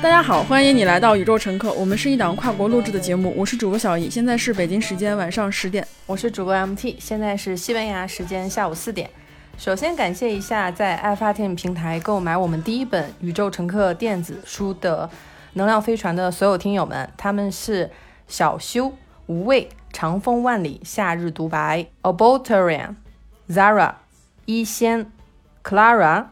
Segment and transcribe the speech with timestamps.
[0.00, 1.72] 大家好，欢迎你来到宇宙乘客。
[1.72, 5.84] 我们是一档跨国录制的节目，我是主播小易，现在是北京时间晚上十点。
[6.06, 9.10] 我是主播 MT，现在是西班牙时间下午四点。
[9.58, 15.10] 首先感谢一下在爱发电平台购买我们第一本《宇宙乘客》电子书的
[15.54, 17.90] 能量飞船的所有听友们，他们是
[18.28, 18.92] 小修、
[19.26, 22.94] 无畏、长风万里、夏日独白、Abolterian、
[23.48, 23.94] Zara、
[24.44, 25.10] 一仙、
[25.64, 26.26] Clara、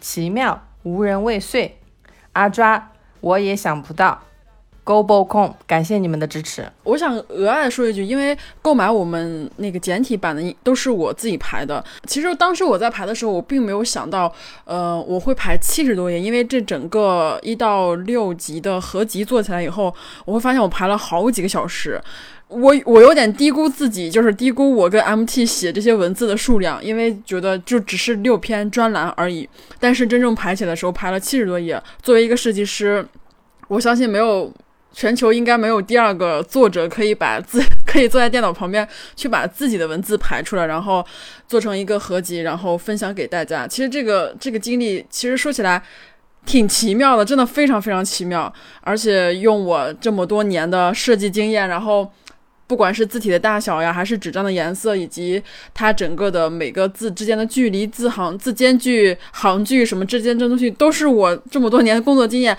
[0.00, 1.78] 奇妙、无人未遂、
[2.32, 2.89] 阿抓，
[3.20, 4.22] 我也想不到。
[4.90, 6.68] GoBoCom，感谢你们的支持。
[6.82, 11.84] 我想额外说一句，因为购买我们那个简体版的都是我自己排的。
[12.06, 14.32] 其实当时我在排的时候，我并没有想到，
[14.64, 22.00] 呃，我会排七十多页，因为这整个一到六集的合集做起来以后，我会发现我排了好几个小时。
[22.48, 29.48] 我我有点低估自己，就是低估我跟 MT 写这些文字的数量，因为觉得就只是六篇专栏而已。
[29.78, 31.80] 但是真正排起来的时候，排了七十多页。
[32.02, 33.06] 作为一个设计师，
[33.68, 34.52] 我相信没有。
[34.92, 41.04] 全球应该没有第二个作者可以把自 可以坐在电脑旁边去把自己的文字排出来，然后
[41.48, 43.66] 做成一个合集，然后分享给大家。
[43.66, 45.82] 其实这个这个经历，其实说起来
[46.46, 48.52] 挺奇妙的，真的非常非常奇妙。
[48.80, 52.10] 而且用我这么多年的设计经验，然后
[52.66, 55.42] 不管是字体的大小呀，还是纸张的颜色，以及
[55.74, 62.56] 它整个的每个字之间的距离、字行、字间距、行距什么之间这东西，都是我这么多年的工作经验。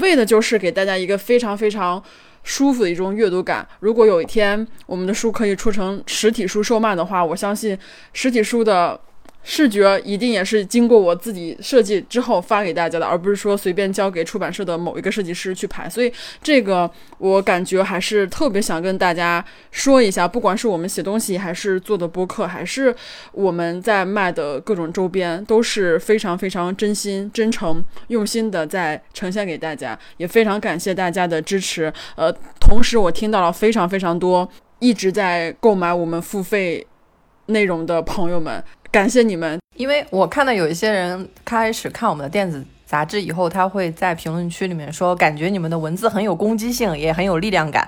[0.00, 2.02] 为的就是给大家一个非常非常
[2.42, 3.66] 舒服的一种阅读感。
[3.80, 7.78] 如果有一天我们的书可以出成实体书售卖的话，我相信
[8.12, 9.00] 实体书的。
[9.50, 15.88] 视觉一定也是经过我自己设计之后发给大家的，而不是说随便交给出版社的某一个设计师去排。
[15.88, 22.94] 所以这个我感觉还是特别想跟大家说一下，不管是我们写东西，还是做的播客，还是
[23.32, 29.98] 我们在卖的各种周边，都是非常非常真心、真诚、用心的在呈现给大家。
[30.18, 31.90] 也非常感谢大家的支持。
[32.16, 34.46] 呃，同时我听到了非常非常多
[34.78, 36.86] 一直在购买我们付费
[37.46, 38.62] 内容的朋友们。
[38.90, 47.86] 感谢你们，因为我看到有一些人开始看我们的电子杂志以后，他会在评论区里面说，感觉你们的文字很有攻击性，也很有力量感。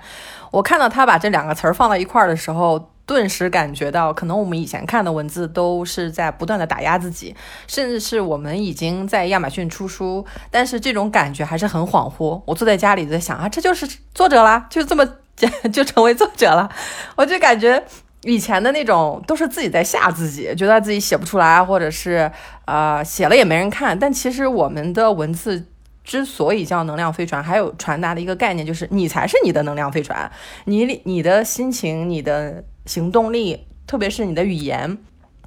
[0.50, 7.34] 我看到他把这两个词儿放到一块儿的时候，顿时感觉到，可能我们以前看的文字都是在不断的打压自己，
[7.67, 12.43] 甚至是我们已经在亚马逊出书，但是这种感觉还是很恍惚。
[12.44, 16.71] 我坐在家里在想啊，这就是作者啦，就这么简就成为作者了，
[17.17, 17.82] 我就感觉。
[18.22, 22.31] 以前的那种都是自己在吓自己，觉得自己写不出来，或者是
[22.66, 23.98] 呃写了也没人看。
[23.98, 25.66] 但其实我们的文字
[26.04, 30.31] 之所以叫能量飞船，还有传达的一个概念，就是你才是你的能量飞船，
[30.66, 34.98] 你你的心情、你的行动力，特别是你的语言。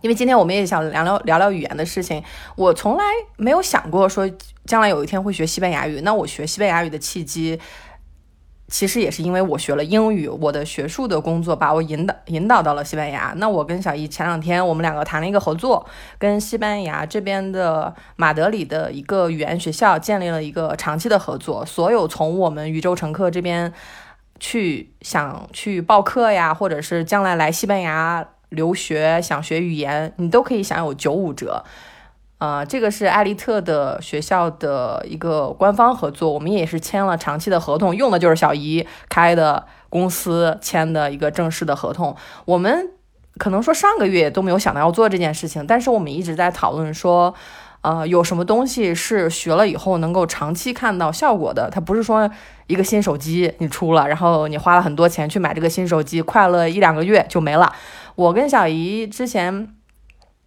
[0.02, 2.22] 因为今天我们也想聊聊聊聊语言的事情。
[2.58, 3.04] 我从来
[3.38, 4.30] 没有想过说
[4.66, 6.02] 将来有一天会学西班牙语。
[6.02, 7.58] 那我学西班牙语的契机。
[8.74, 13.32] 其实也是因为我学了英语，我的学术的工作把我引导引导到了西班牙。
[13.38, 15.86] 那我跟小姨前两天我们两个谈了一个合作，
[16.18, 21.64] 跟西班牙这边的马德里的一个语言学校建立了一个长期的合作。
[21.64, 23.72] 所有从我们宇宙乘客这边
[24.40, 31.64] 去想去报课呀，或者是将来来西班牙留学想学语言，你都可以享有九五折。
[32.44, 42.14] 呃，这个是艾利特的学校的一个官方合作，我们也是签了长期的合同，用的就是小姨开的公司签的一个正式的合同。
[42.44, 42.90] 我们
[43.38, 47.34] 可能说上个月都没有想到要做这件事情，但是我们一直在讨论说，
[47.80, 51.70] 呃，有什么东西是学了以后能够长期看到效果的？
[51.72, 52.30] 它不是说
[52.68, 57.72] 一个新手机你出了，然后你花了很多钱去买这个新手机，快乐一两个月就没了。
[58.16, 59.70] 我跟小姨之前。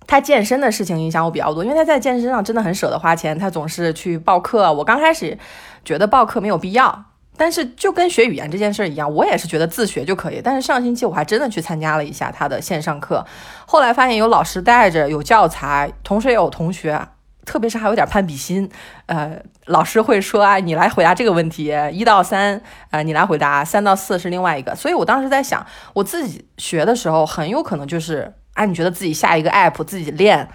[0.06, 4.72] 他健身的事情影响我比较多，因为他在健身上真的很舍得花钱，他总是去报课。
[4.72, 5.37] 我刚开始
[5.84, 7.05] 觉得报课没有必要，
[7.37, 10.41] 但是就跟学语言这件事一样，我也是觉得自学就可以。
[10.43, 13.26] 但是上星期我还真的去参加了一下他的线上课，
[13.67, 17.08] 后来发现有老师带着，有教材，同时也有同学，
[17.44, 18.70] 特别是还有点攀比心。
[19.06, 24.75] 呃，老师会说啊，你来回答这个问题，一到三，呃，你来回答，三到四是另外一个。
[24.76, 28.32] 所以我当时在想，我自己学的时候，很有可能就是。
[28.56, 30.49] 啊，你觉得自己下一个 app 自己练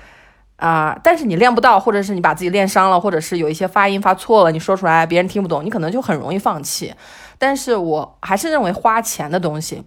[0.58, 6.94] 啊，但是你练不到，或者是你把自己练伤了，或者是有一些发音发错了，你说出来别人听不懂，你可能就很容易放弃。
[7.38, 9.84] 但是我还是认为花钱的东西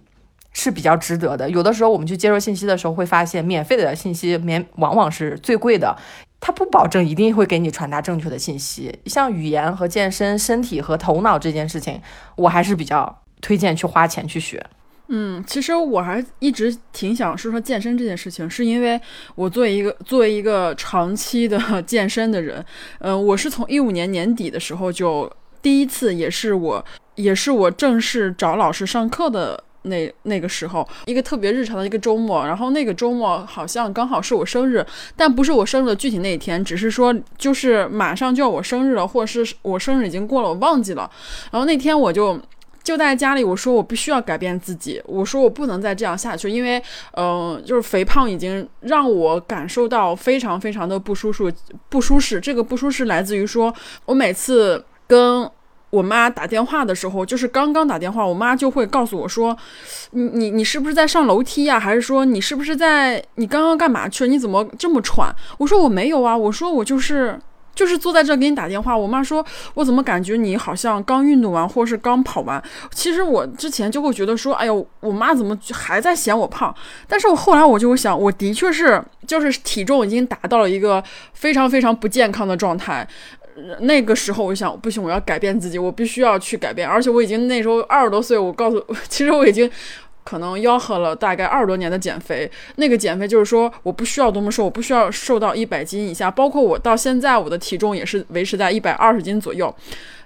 [0.53, 1.49] 是比较值得的。
[1.49, 5.97] 有的时候我们去接受信息的时候，会发现免费的信息免往往是最贵的，
[6.39, 8.99] 它不保证一定会给你传达正确的信息。
[9.05, 12.01] 像语言和健身、身体和头脑这件事情，
[12.37, 14.65] 我还是比较推荐去花钱去学。
[15.07, 18.99] 嗯，其实我还一直挺想说说健身这件事情，是因为
[19.35, 22.63] 我作为一个作为一个长期的 健身的人，
[22.99, 25.31] 嗯，我是从一五年年底的时候就
[25.61, 26.85] 第一次，也是我
[27.15, 29.63] 也是我正式找老师上课的。
[29.87, 34.83] 那那个时候，一个特别日常的一个周末，然后那个周末好像刚好是我生日，
[35.15, 41.07] 但不是我生日的具体那一天，只是说就是马上就要我生日了，或者是我生日已经过了，我忘记了。
[41.51, 42.41] 然后那天我就
[42.85, 46.81] 就在家里，我说我必须要改变自己，我说我不能再这样下去，因为
[47.17, 51.53] 嗯，就是肥胖已经让我感受到非常非常的不舒适，
[51.89, 52.39] 不舒适。
[52.39, 53.73] 这个不舒适来自于说
[54.05, 55.49] 我每次跟。
[55.91, 59.57] 我妈打电话的时候，就是刚刚打电话，我妈就会告诉我说
[60.11, 61.79] ：“你你你是不是在上楼梯呀？
[61.79, 64.29] 还是说你是不是在你刚刚干嘛去了？
[64.29, 67.39] 你怎么这么喘？”我说：“我没有啊，我说我就是
[67.75, 69.45] 就是坐在这给你打电话。”我妈说
[69.75, 72.61] ：“我怎么感觉你好像刚运动完，或是刚跑完？”
[72.91, 76.73] 其实我之前就会觉得说：“哎呦，我妈怎么还在嫌我胖？”
[77.07, 83.07] 但是我后来我就会想，我的确是就是体重已经达到了一个非常非常不健康的状态。
[83.79, 86.85] 那个时候，我想不行，我要改变自己，我必须要去改变。
[86.85, 89.69] 而且我已经那时候二十多岁，我告诉， 其实我已经
[90.25, 92.51] 可能吆喝了大概二十多年的减肥。
[92.75, 96.29] 那个减肥就是说，我不需要多么瘦，我不需要瘦到一百斤以下。
[96.29, 99.73] 包括我到现在，我的体重也是维持在一百二十斤左右。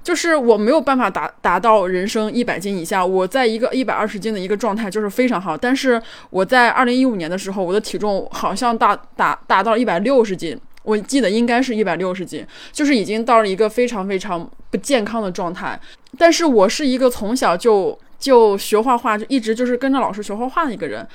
[0.01, 5.57] 就是我没有办法达达到人生一百斤以下，我在一个一百二十斤的一个状态就是非常好。
[5.57, 10.57] 但是我在二零一五年的时候，我的体重好像达达达到一百六十斤。
[10.83, 15.77] 我记得应该是一百六十斤，就是已经到了一个非常非常不健康的状态。
[16.17, 21.07] 但是我是一个从小就就学画画，就一直就是跟着老师学画画的一个人。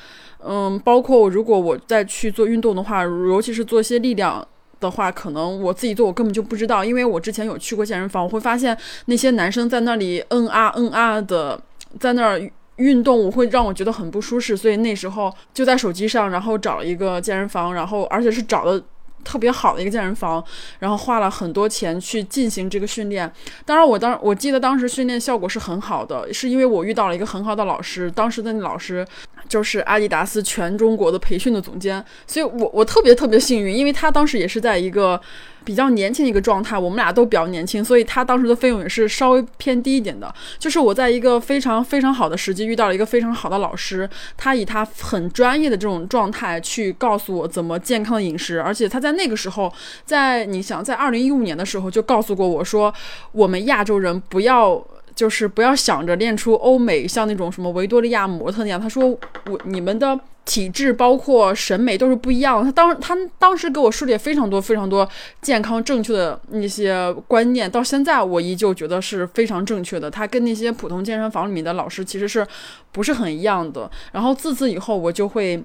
[0.46, 4.46] 嗯，包括如果我再去做运动的话，尤其是做一些力量
[4.80, 11.60] 的话，可能我自己做我根本就不知道，因为我之前有去过健身房，我会发现那些男生在那里嗯啊嗯啊的
[12.00, 14.56] 在那儿运动，我会让我觉得很不舒适。
[14.56, 18.82] 所以那时候就在手机上，然后找了一个健身房，然后而且是找的。
[19.24, 20.44] 特别好的一个健身房，
[20.78, 23.30] 然后花了很多钱去进行这个训练。
[23.64, 28.10] 当然，我当我记得当时训练效果是很好的，是因为我遇到了一个很好的老师。
[28.10, 29.04] 当时的老师
[29.48, 35.20] 就是阿迪达斯全中国的培训的总监，所以我我特别特别幸运，因为他当时也是在一个。
[35.64, 40.30] 比较年轻的一个状态，我们俩都比较年轻，所以他当时的费用也是稍微偏低一点的。
[40.58, 44.06] 就是我在一个非常非常好的时机遇到了一个非常好的老师，
[44.36, 49.72] 他以他很专业的这种状态去告诉我怎么健康的饮食，而且他在那个时候，
[50.04, 52.92] 在你想在二零一五年的时候就告诉过我说，
[53.32, 54.86] 我们亚洲人不要。
[55.14, 58.80] 就是不要想着练出欧美像那种什么维多利亚模特那样。
[58.80, 59.08] 他说
[59.46, 62.64] 我你们的体质包括审美都是不一样的。
[62.64, 65.08] 他当他当时给我树立非常多非常多
[65.40, 70.10] 健康正确的那些观念，到现在我依旧觉得是非常正确的。
[70.10, 72.46] 他跟那些普通健身房里面的老师其实是
[72.92, 73.90] 不是很一样的。
[74.12, 75.62] 然后自此以后我就会。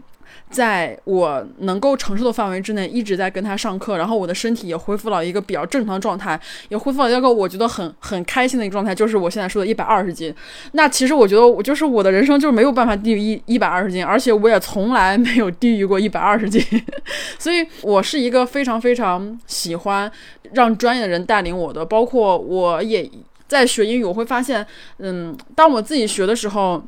[0.50, 6.40] 在我能够承受的范围之内，一直在跟他上课，然后我的身体也恢复了一个比较正常的状态，
[6.70, 10.34] 也恢复了一个我觉得很很开心的一个状态，就是我现在说的一百二十斤。
[10.72, 16.62] 那其实我觉得我就是我的人生就是没有办法低于一一百二十斤，而且我也从来没有低于过一百二十斤，
[17.38, 20.12] 所以我是一个非常非常喜欢
[20.54, 23.10] 让专业的人带领我的，包括我也
[23.48, 24.66] 在学英语，我会发现，
[24.98, 26.84] 嗯，当我自己学的时候，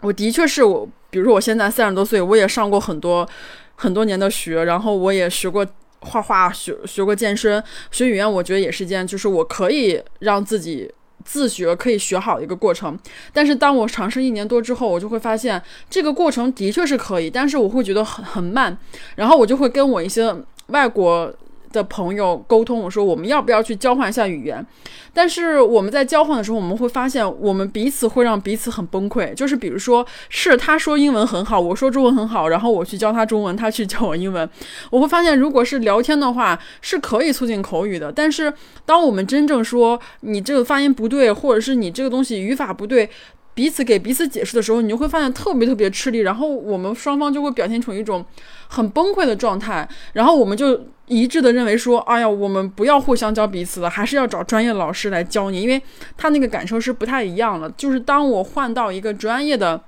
[0.00, 0.88] 我的确是我。
[1.10, 3.28] 比如说，我现在三十多岁，我也上过很多
[3.76, 5.66] 很多年的学，然后我也学过
[6.00, 10.92] 画画，学学过健身，学语言，我觉得也是一件，就是我可以让自己
[11.24, 12.98] 自学可以学好一个过程。
[13.32, 18.76] 但是当我尝试一年多之后，我就会发现这个过程的确是可以，但是我会觉得很很慢，
[19.16, 20.34] 然后我就会跟我一些
[20.68, 21.32] 外国。
[21.76, 24.66] 的朋友沟通，我说我们要不要去交换一下语言？
[25.12, 29.32] 但是我们在交换的时候，我们会发现我们彼此会让彼此很崩溃。
[29.34, 34.48] 就是比如说，是他说英文很好，我说中文很好，然后我去教他中文，他去教我英文。
[34.90, 38.10] 我会发现，如果是聊天的话，是可以促进口语的。
[38.10, 38.52] 但是
[38.84, 43.08] 当我们真正说你这个发音不对，或者是你这个东西语法不对，
[43.56, 46.18] 彼此给彼此解释的时候，你就会发现特别特别吃力。
[46.18, 48.24] 然后我们双方就会表现出一种
[48.68, 49.88] 很崩溃的状态。
[50.12, 50.80] 然后我们就。
[51.08, 55.80] 一致的认为说，哎呀，我们不要互相教彼此了，还是要找专业老师来教你，因为
[56.16, 57.70] 他那个感受是不太一样的。
[57.76, 59.80] 就是当我换到一个专业的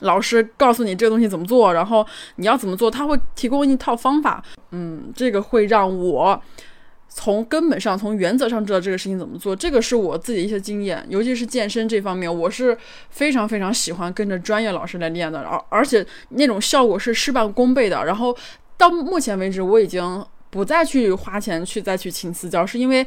[0.00, 2.04] 老师，告诉你这个东西怎么做，然后
[2.34, 4.42] 你要怎么做，他会提供一套方法。
[4.72, 6.42] 嗯，这个会让我
[7.10, 9.54] 从根本上、从原则上知道这个事情怎么做。
[9.54, 12.74] 这个是我自己一些经验，尤其是健身这方面，我是
[13.10, 18.04] 非常非常喜欢跟着专业老师来练的，而而且那种效果是事半功倍的。
[18.06, 18.34] 然后
[18.78, 20.24] 到目前为止，我已经。
[20.52, 23.06] 不再去花钱去再去请私教，是因为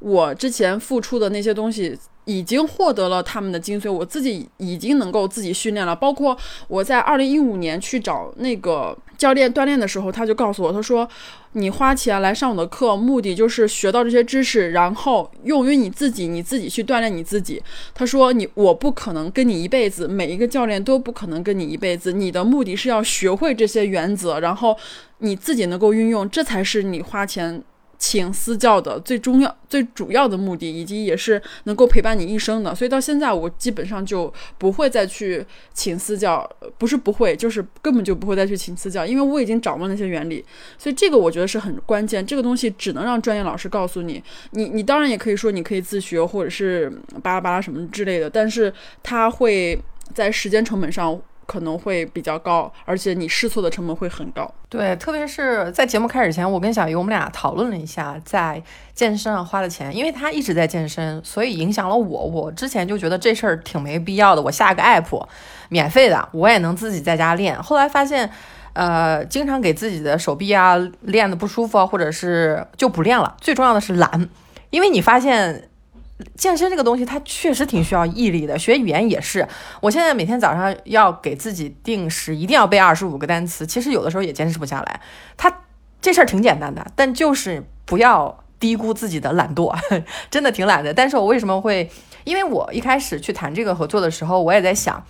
[0.00, 5.94] 我之前付出的那些东西已经获得了他们的精髓，我自己已经能够自己训练了。
[5.94, 11.06] 包括我在二零一五年去找那个教练锻炼的时候，他就告诉我，他说
[11.52, 17.62] ：“你花钱来上我的课，目的就是学到这些知识，然后用于你自己，你自己去锻炼你自己。”
[17.94, 22.14] 他说：“你我不可能跟你一辈子，每一个教练都不可能跟你一辈子。
[22.14, 24.74] 你的目的是要学会这些原则，然后
[25.18, 27.62] 你自己能够运用，这才是你花钱。”
[28.02, 32.74] 请私教的最重要、最主要的目的，以及也是能够陪伴你一生的。
[32.74, 40.42] 所以到现在，我基本上就不会再去请私教，不是不会，就是根本就不会再去请私教，因为我已经掌握那些原理。
[40.78, 44.22] 所以这个我觉得是很关键，这个东西只能让专业老师告诉你。
[44.52, 46.90] 你你当然也可以说你可以自学，或者是
[47.22, 49.78] 巴拉巴拉什么之类的，但是它会
[50.14, 51.20] 在时间成本上。
[51.50, 54.48] 可能会比较高，而且你试错的成本会很高。
[54.68, 58.62] 对，特别是在节目开始前，我跟小姨我们俩讨论了一下在
[58.94, 62.24] 健身上花的钱，因为他一直在健身，所以影响了我。
[62.24, 65.26] 我之前就觉得这事儿挺没必要的，我下个 app，
[65.70, 67.60] 免费的，我也能自己在家练。
[67.60, 68.30] 后来发现，
[68.74, 73.36] 呃，经常给自己的手臂啊练的不舒服啊，或者是就不练了。
[73.40, 74.28] 最重要的是懒，
[74.70, 75.69] 因为你发现。
[76.36, 78.58] 健身这个东西，它确实挺需要毅力的。
[78.58, 79.46] 学语言也是，
[79.80, 83.66] 我现在每天早上要给自己定时，一定要背二十五个单词。
[83.66, 85.00] 其实有的时候也坚持不下来。
[85.36, 85.62] 它
[86.00, 89.76] 这事儿挺简单的，但就是不要低估自己的懒惰，
[90.30, 90.92] 真的挺懒的。
[90.94, 91.90] 但是我为什么会？
[92.24, 95.04] 因为我一开始去谈这个合作的时候，我也在想。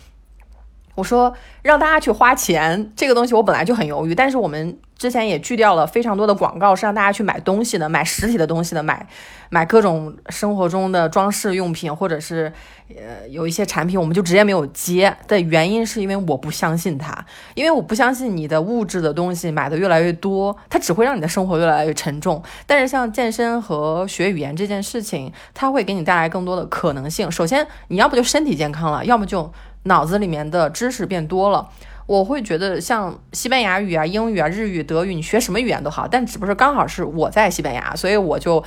[0.95, 1.33] 我说
[1.63, 4.15] 让大家去花钱这个东西，我本来就很犹豫。
[4.15, 9.07] 但是我们之前也拒掉了非常多的广告，是让大家去买东西的，买实体的东西的，买
[9.49, 12.53] 买各种生活中的装饰用品，或者是
[12.89, 22.43] 呃有一些产品，我们就直接没有接的原因，是因为我不相信它，因为我不相信你的物质的东西买的越来越多，它只会让你的生活越来越沉重。
[22.67, 27.31] 但是像健身和学语言这件事情，它会给你带来更多的可能性。
[27.31, 29.51] 首先，你要不就身体健康了，要么就。
[29.85, 31.69] 脑子里面的知识变多了，
[32.07, 36.07] 我会觉得像西班牙语啊、英语啊、日语、德语，你学什么语言都好。
[36.07, 38.63] 但只不过刚好是我在西班牙，所以我就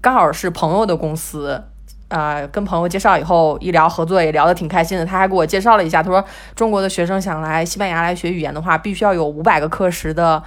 [0.00, 1.62] 刚好是朋友的公司，
[2.08, 5.04] 呃，跟朋友介绍以后一聊合作也聊得挺开心的。
[5.04, 10.42] 他还给我介绍了一下，他说中国的学生想来西班牙来学语言的话，必须要有五百个课时的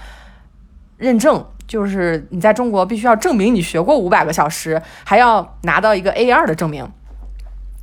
[0.97, 6.89] 认证，就是你在中国必须要证明你学过五百个小时，还要拿到一个 A 二的证明。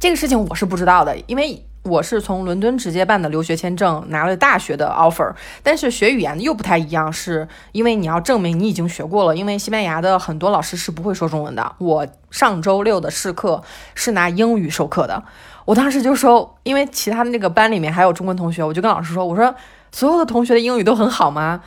[0.00, 1.64] 这个事情我是不知道的，因为。
[1.84, 11.74] 我是从伦敦直接办的留学签证，拿了大学的 offer，但是学语言又不太一样，是因为你要证明你已经学过了，因为西班牙的很多老师是不会说中文的。
[11.76, 13.62] 我上周六的试课
[13.94, 15.22] 是拿英语授课的，
[15.66, 19.54] 我当时就说，因为其他的那个班里面还有中文同学，我就跟老师说，我说
[19.92, 21.60] 所有的同学的英语都很好吗？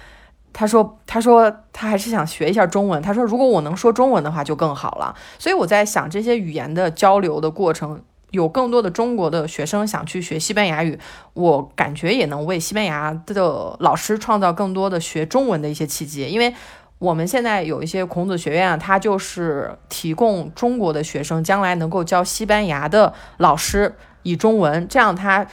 [0.51, 5.13] 他说，他说他还是想学一下中文，他说如果我能说中文的话就更好了。
[5.37, 8.01] 所以我在想这些语言的交流的过程。
[8.31, 10.99] 有更多的中国的学生想去学西班牙语，
[11.33, 16.27] 我感觉也能为西班牙的老师创造更多的学中文的一些契机。
[16.27, 16.53] 因为
[16.99, 25.47] 我们现在有一些孔子学院啊，它就是提供中国的学生将来能够教西班牙的老师以中文，这样他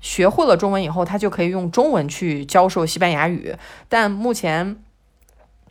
[0.00, 3.54] 学会了中文以后，他就可以用中文去教授西班牙语。
[3.90, 4.76] 但目前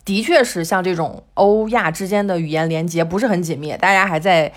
[0.04, 4.54] 的确是像这种欧亚之间的语言连接不是很紧密，大家还在。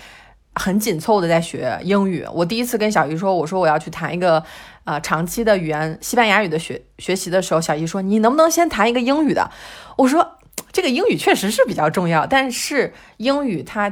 [0.59, 2.27] 很紧凑的在学英语。
[2.33, 4.43] 我第一次跟小姨说，我说我要去谈一个，
[4.83, 9.49] 呃，长期的语言西班牙语的学学习的时候，小姨说你能不能先谈一个英语的？
[9.95, 10.35] 我说
[10.73, 13.91] 这个英语确实是比较重要，但是英语它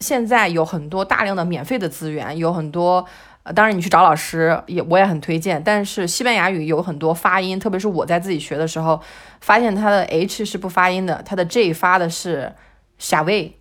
[0.00, 3.06] 现在有很多大量的免费的资源，有很多，
[3.54, 5.62] 当然你去找老师也我也很推荐。
[5.62, 9.00] 但是西班牙语有很多发音，特别是我在自己学的时候，
[9.40, 12.52] 发现它的 H 是不发音的，它的 J 发的是
[12.98, 13.56] 下位，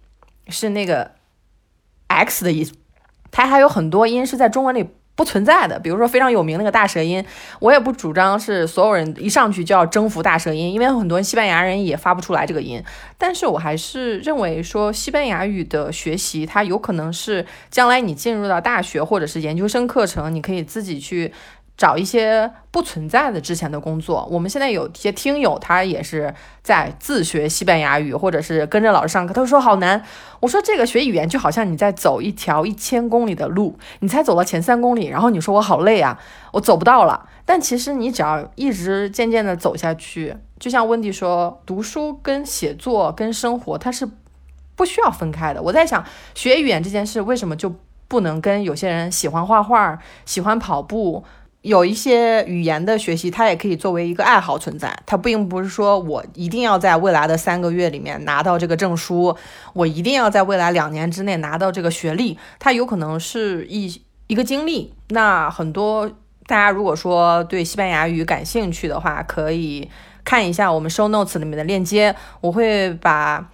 [0.50, 1.16] 是那个。
[2.08, 2.74] X 的意思，
[3.32, 7.26] 它还有很多音是在中文里不存在的，比如说非常有名那个大舌音，
[7.60, 12.84] 我也不主张是所有人一上去就要征服大舌音，因为很多西班牙人也发不出来这个音。
[13.18, 21.34] 但是我还是认为说西班牙语的学习，它有可能是将来你进入到大学或者是研究生课程，你可以自己去。
[21.77, 24.27] 找一些不存在的之前的工作。
[24.31, 29.34] 我们现在有些听友，他也是在自学西班牙语，或者是跟着老师上课。
[29.34, 30.03] 他说好难。
[30.39, 36.19] 我说这个学语言就好像你在走一条一千公里的路，你才走了前三公里，然后你说我好累啊，
[36.53, 37.29] 我走不到了。
[37.46, 44.10] 但其实你只要一直渐渐的走下去，就像温迪说，读书跟写作跟生活它是
[44.75, 45.62] 不需要分开的。
[45.62, 46.03] 我在想，
[46.34, 47.74] 学语言这件事为什么就
[48.07, 51.24] 不能跟有些人喜欢画画、喜欢跑步？
[51.67, 54.97] 有一些语言的学习，它也可以作为一个爱好存在。
[55.05, 59.36] 它并不是说我一定要在未来的三个月里面拿到这个证书，
[59.74, 62.38] 我一定要在未来两年之内拿到这个学历。
[62.57, 64.93] 它有可能是一一个经历。
[65.09, 66.09] 那很多
[66.45, 69.89] 大家如果说对西班牙语感兴趣的话，可以。
[70.24, 73.50] 看一下我们 show notes 里面的链接，我会把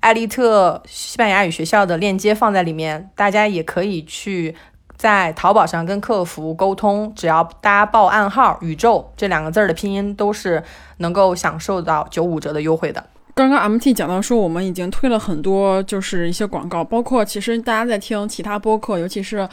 [0.00, 4.54] 艾丽特西班牙语学校的链接放在里面，大家也可以去
[4.98, 10.62] 在淘宝上跟客服沟通，只要大家报暗号“宇宙”这两个字的拼音，都是
[10.96, 13.02] 能够享受到九五折的优惠的。
[13.32, 19.48] 刚刚 MT 讲到说，我们已经推了很多，就是一些广告，包括其实大家在听其他播客，尤其是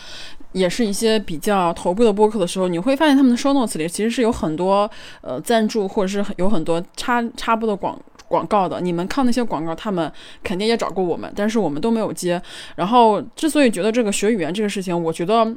[0.53, 4.89] 也是一些比较头部的播客的时候，你会发现他们的 show notes 里其实是有很多
[5.21, 7.95] 呃赞助，或者是有很多插插播的广
[8.27, 8.81] 广告的。
[8.81, 10.11] 你们看那些广告，他们
[10.43, 12.41] 肯定也找过我们，但是我们都没有接。
[12.75, 15.55] 然后之所以觉得这个学语言这个事情，我觉得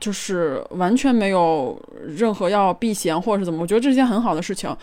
[0.00, 4.76] 就是完全没有任何要避嫌或者是怎么，我觉得这是件很好的事情。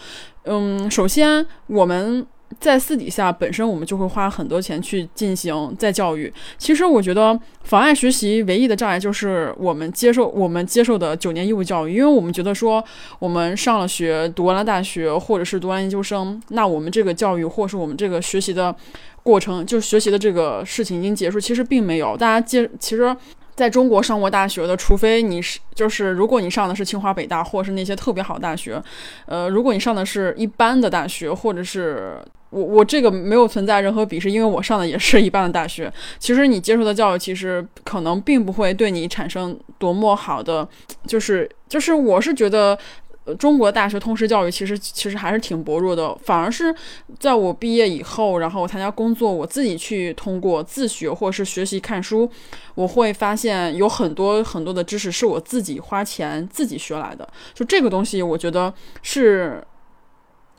[0.43, 2.25] 嗯，首先我们。
[2.59, 6.31] 在私底下，本身我们就会花很多钱去进行再教育。
[6.57, 12.83] 其实我觉得妨碍学习唯一的障碍就是我们接受我们接受的九年义务教育，因为我们觉得说
[13.19, 18.75] 我们上了学，读完了大学，或者是读完研究生，那我们这个教育或是我们这个学习的
[19.23, 21.39] 过程，就学习的这个事情已经结束。
[21.39, 23.15] 其实并没有，大家接其实。
[23.53, 28.81] 在中国上过大学的，除非你是就是如果你上的是清华北大，或者是那些特别好大学，
[29.27, 32.17] 呃，如果你上的是一般的大学，或者是
[32.51, 35.91] 我我这个没有存在任何鄙视，因为我上的也是一般的大学。
[36.19, 40.67] 其实你接受的教育，其实可能并不会对你产生多么好的，
[41.07, 42.77] 就是就是我是觉得。
[43.23, 46.73] 呃，中国大学通识教育其实其实还是挺薄弱的，反而是
[47.19, 52.27] 在我毕业以后，然后我参加工作，我自己去通过自学或者是学习看书，
[52.73, 57.27] 我会发现有很多很多的知识是我自己花钱自己学来的。
[57.53, 59.63] 就这个东西，我觉得是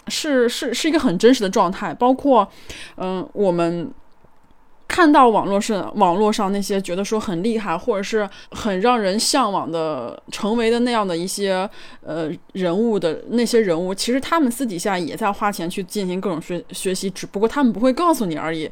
[0.09, 1.95] 是是是一个很真实的状态。
[1.95, 2.49] 包括，
[2.97, 3.93] 嗯，我们。
[4.89, 11.67] 看到网络上网络上那些觉得说很厉害或者是很让人向往的成为的那样的一些
[12.05, 18.71] 呃人物的那些人物，其实他们私底下也在花钱去进行各种学学习，只不过他们不会告诉你而已。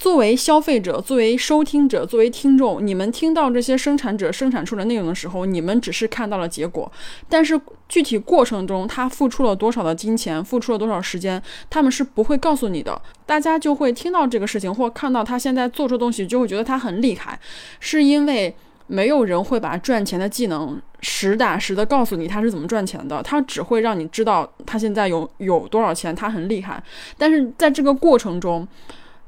[0.00, 6.90] 作为消费者，作为收听者，作为听众，你们听到这些生产者生产出的内容的时候，你们只是看到了结果，
[7.28, 12.98] 但是具体过程中他付出了多少的金钱，付出了多少时间，他们是不会告诉你的。
[13.26, 17.38] 大家就会听到这个事情，或看到他现在做出的东西，就会觉得他很厉害，
[17.78, 26.82] 是因为没有人会把赚钱的技能实打实的告诉你他是怎么赚钱的，他只会让你知道他现在有有多少钱，他很厉害，
[27.18, 28.66] 但是在这个过程中。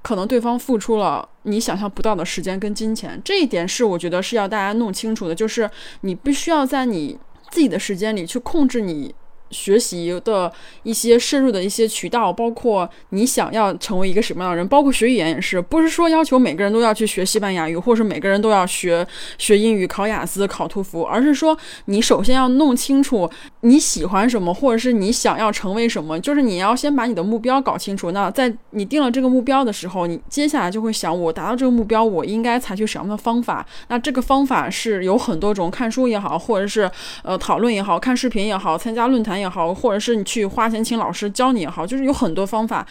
[0.02, 5.70] 可能对方付出了你想象不到的时间跟金钱，这一点是我觉得是要大家弄清楚的，就是
[6.02, 7.18] 你必须要在你
[7.50, 9.14] 自己的时间里去控制你。
[9.52, 10.50] 学习的
[10.82, 28.12] 一些深入的一些渠道，包括你想要成为一个什么样的人，包括学语言也是，不是说要求每个人都要去学西班牙语，或是每个人都要学学英语、考雅思、考托福，而是说你首先要弄清楚你喜欢什么，或者是你想要成为什么，就是你要先把你的目标搞清楚。
[28.12, 33.66] 那在你定了这个目标的时候，你接下来就会想，我达到这个目标，我应该采取什么样的方法？
[33.88, 36.90] 那这个方法是有很多种，看书也好，或者是
[37.22, 39.41] 呃讨论也好看视频也好，参加论坛。
[39.42, 42.86] 也好，或者是你去花钱请老师教你也好，就是有很多方法，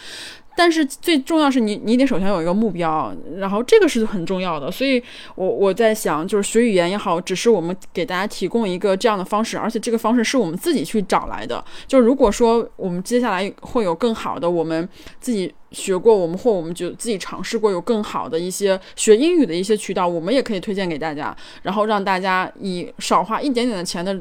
[0.56, 4.70] 但是最重要是你，你得首先有一个目标，然后这个是很重要的。
[4.70, 5.02] 所以，
[5.34, 11.64] 我我在想，就是学语言也好，只是我们给大家提供一个这样的方式，而且这个方式是我们自己去找来的。
[11.86, 14.86] 就如果说我们接下来会有更好的，我们
[15.20, 24.14] 自己学过，我们或我们就自己尝试过有更好的一些学英语的一些渠道，我们也可以推荐给大家，然后让大家以少花一点点的钱的。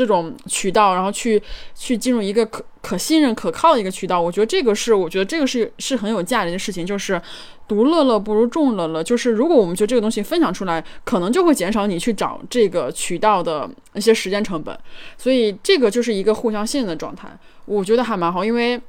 [0.00, 1.40] 这种渠道，然后去
[1.74, 6.86] 去进入一个可可信任、可靠的一个渠道，我觉得这个是，我觉得这个是是很有价值的事情。
[6.86, 7.20] 就是
[7.68, 14.74] 独乐乐不如众乐乐，就是如果我们觉得这个东西分享出来，可能就会减少你去找这个渠道的一些时间成本。
[15.18, 17.28] 所以这个就是一个互相信任的状态，
[17.66, 18.80] 我觉得还蛮好，因为。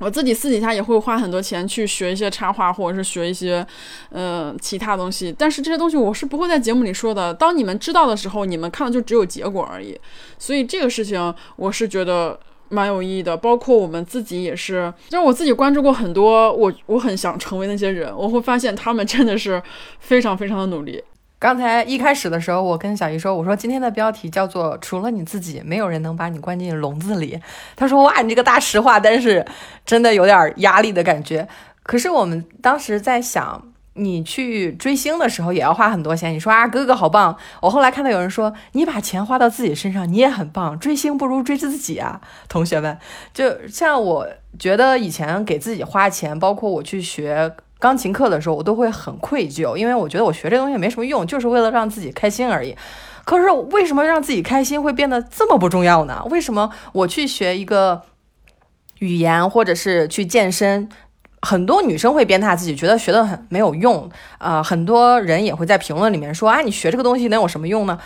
[0.00, 3.64] 我自己私底下也会花很多钱去学一些插画，或者是学一些，
[4.08, 5.32] 呃，其他东西。
[5.38, 7.32] 但是这些东西我是不会在节目里说的。
[7.34, 9.96] 当你们知道的时候，你们看的就只有结果而已。
[10.38, 13.36] 所以这个事情我是觉得蛮有意义的。
[13.36, 19.62] 包括我们自己也是，就是我自己关注过很多，我我很想成为那些人，我会发现他们真的是
[19.98, 21.02] 非常非常的努力。
[21.40, 27.40] 刚才一开始的时候，我跟小姨说：“我说今天的标题叫做‘除了你自己，没有人能把你关进笼子里’。”
[27.74, 29.46] 她说：“哇，你这个大实话，但是
[29.86, 31.48] 真的有点压力的感觉。”
[31.82, 36.34] 可是我们当时在想，你去追星的时候也要花很多钱。
[36.34, 37.34] 你说啊，哥哥好棒。
[37.62, 40.78] 我后来看到有人说，你把钱花到自己身上，你也很棒。
[40.78, 42.98] 追星不如追自己啊，同学们。
[43.32, 47.54] 就像我觉得以前给自己花钱，包括我去学。
[47.80, 52.76] 钢琴课的时候，我都会很愧疚，因为我觉得我学这东西没什么用，就是为了让自己开心而已。
[53.24, 56.22] 可是为什么让自己开心会变得这么不重要呢？
[56.30, 58.02] 为什么我去学一个
[58.98, 60.88] 语言或者是去健身，
[61.40, 64.10] 很多女生会鞭挞自己，觉得学的很没有用。
[64.38, 67.98] 呃，很多人也会在评论里面说啊，你学这个东西能有什么用呢？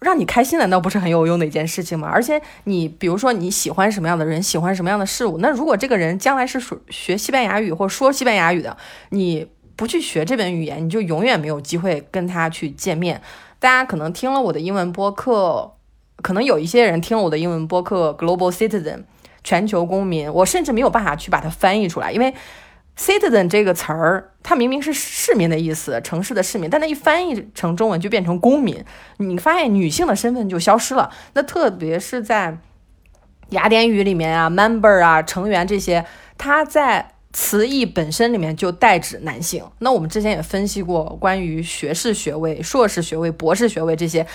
[0.00, 2.08] 让你开心难道不是很有用的一件事情吗？
[2.10, 8.76] 而且你比如说你喜欢什么样的人，喜欢什么样的事物，那如果这个人将来是属学西班牙语或说西班牙语的，
[9.10, 13.20] 你不去学这门语言，你就永远没有机会跟他去见面。
[13.58, 15.74] 大家可能听了我的英文播客，
[16.22, 19.04] 可能有一些人听了我的英文播客 Global Citizen
[19.44, 22.34] 全球公民，我甚至没有办法去把它翻译出来，因为。
[23.00, 28.84] Citizen 这个词儿，它明明是市民的意思，城市的市民，但它一翻译成中文就变成公民。
[29.16, 31.08] 你发现女性的身份就消失了。
[31.32, 32.58] 那特别是在
[33.50, 36.04] 雅典语里面啊，member 啊，成员这些，
[36.36, 39.64] 它在词义本身里面就代指男性。
[39.78, 44.26] 那我们之前也分析过关于学士学位、硕士学位、博士学位这些，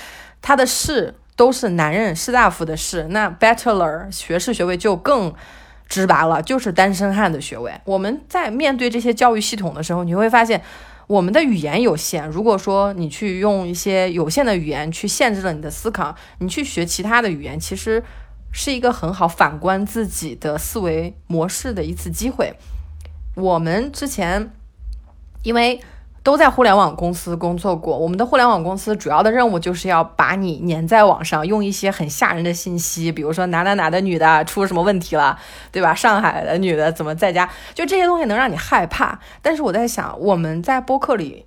[0.41, 3.03] 它的士都是男人士大夫的士。
[3.11, 5.31] 那 bachelor 学士学位就更。
[5.87, 7.71] 直白了，就是单身汉的学位。
[7.85, 10.61] 我们在面对这些教育系统的时候，你会发现，
[11.07, 12.27] 我们的语言有限。
[12.29, 18.03] 如果说你去用一些有限的语言去限制了你的思考，你去学其他的语言，其实
[18.51, 22.53] 是一个很好反观自己的思维模式的一次机会。
[23.35, 24.51] 我们之前
[25.43, 25.79] 因为。
[26.25, 27.95] 都在互联网公司工作过。
[27.95, 35.37] 我们的互联网公司主要的任务就是要把你粘在网上，用一些很吓人的信息，比如说哪哪哪的女的出什么问题了，
[35.71, 35.93] 对吧？
[35.93, 37.47] 上海的女的怎么在家？
[37.75, 39.19] 就这些东西能让你害怕。
[39.43, 41.45] 但是我在想，我们在播客里。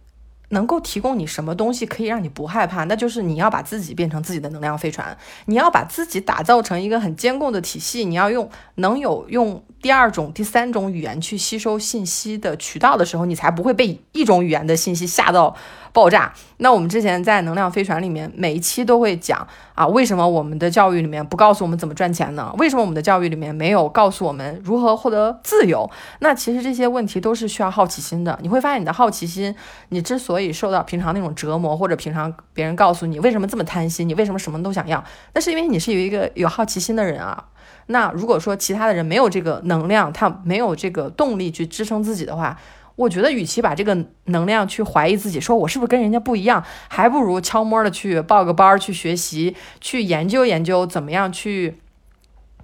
[0.50, 2.84] 能够提供你什么东西可以让你不害怕？
[2.84, 15.56] 那就是你要把自己变成自己的能量飞船，你要把自己打造成一个很坚固的体系，你要用能有用第二种、第三种语言去吸收信息的渠道的时候，你才不会被一种语言的信息吓到。
[15.90, 16.32] 爆炸。
[16.58, 22.54] 那我们之前在能量飞船里面每一期都会讲啊，为什么我们的教育里面不告诉我们怎么赚钱呢？
[22.58, 25.90] 为什么我们的教育里面没有告诉我们如何获得自由？
[26.20, 28.38] 那其实这些问题都是需要好奇心的。
[28.42, 29.52] 你会发现你的好奇心，
[29.88, 35.02] 你之所以受到平常那种折磨，或者平常别人告诉你为什么这么贪心，你为什么什么都想要，
[35.34, 37.48] 那是因为你是有一个有好奇心的人啊。
[37.86, 42.58] 那如果说其他的人没有这个能量，他没有这个动力去支撑自己的话，
[42.96, 51.78] 我觉得，与其把这个能量去怀疑自己，说我是不是跟人家不一样，还不如悄摸的去报个班儿，去学习，去研究研究，怎么样去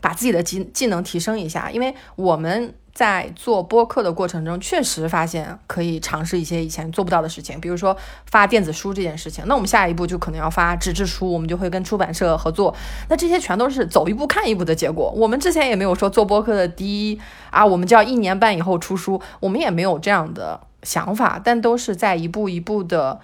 [0.01, 2.75] 把自己的技技能提升一下，因为我们。
[2.95, 7.97] 在做播客的过程中，确实发现可以尝试一些以前做不到的事情，比如说
[8.31, 9.45] 发电子书这件事情。
[9.49, 12.73] 那我们下一步就可能要发纸质书，我们就会跟出版社合作。
[13.09, 15.11] 那这些全都是走一步看一步的结果。
[15.17, 23.21] 我们之前也没有说做播客的第一啊，我们就要一年半以后出书，我们也没有这样的想法，但都是在一步一步的。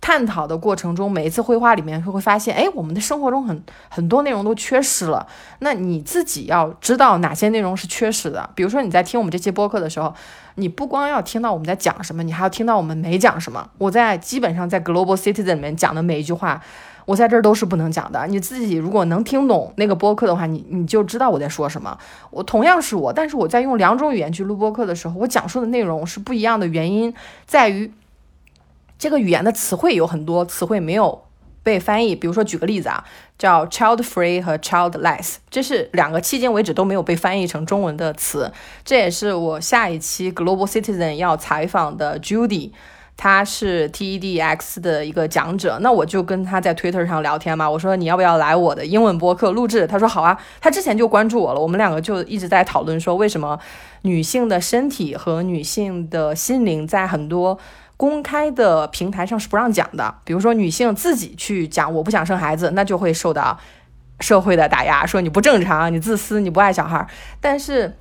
[0.00, 5.26] 探讨的过程中，每一次绘画里面会会发现，哎，我们的生活中很很多内容都缺失了。
[5.58, 8.48] 那你自己要知道哪些内容是缺失的。
[8.54, 10.14] 比如说你在听我们这期播客的时候，
[10.54, 13.68] 你不光要听到我们在讲什么，你还要听到我们没讲什么。
[13.76, 16.62] 我在基本上在 Global Citizen 里面讲的每一句话，
[17.04, 18.26] 我在这儿都是不能讲的。
[18.26, 21.96] 你自己如果能听懂那个播客的话，你你就知道我在说什么。
[22.30, 26.66] 我同样是我，但是我在用两种语言去录播客的时候，我讲述的内容是不一样的。
[26.66, 27.92] 原因在于。
[29.00, 31.22] 这个语言的词汇有很多词汇没有
[31.62, 33.02] 被翻译，比如说举个例子啊，
[33.38, 38.52] 叫 child free 和 childless，这是两个迄今为止都没有被翻译成中文的词。
[38.84, 42.72] 这也是我下一期 Global Citizen 要采访的 Judy，
[43.16, 45.78] 他是 TEDx 的一个讲者。
[45.80, 49.86] 那我就跟他在 Twitter 上聊天嘛，我说你要不要来我的英文播客录制？
[49.86, 50.38] 他说好啊。
[50.60, 53.58] 他之前就关注我了，我们两个就一直在讨论说，为什么
[54.02, 57.58] 女性的身体和女性的心灵在很多。
[58.00, 63.60] 公开的平台上是不让讲的，比如说女性自己去讲我不想生孩子，那就会受到
[64.20, 67.06] 社会的打压，说你不正常，你自私，你不爱小孩。
[67.42, 67.94] 但是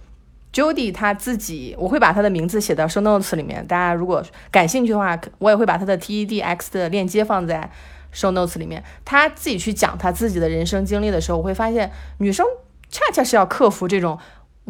[0.53, 7.69] Jody 她自己，我会把她的名字写到 show notes 里面，大家如果感兴趣的话，我也会把她的 TEDx 的链接放在
[8.13, 8.81] show notes 里面。
[9.03, 12.45] 她自己去讲她自己的人生经历的时候，我会发现女生
[12.87, 14.17] 恰恰是要克服这种。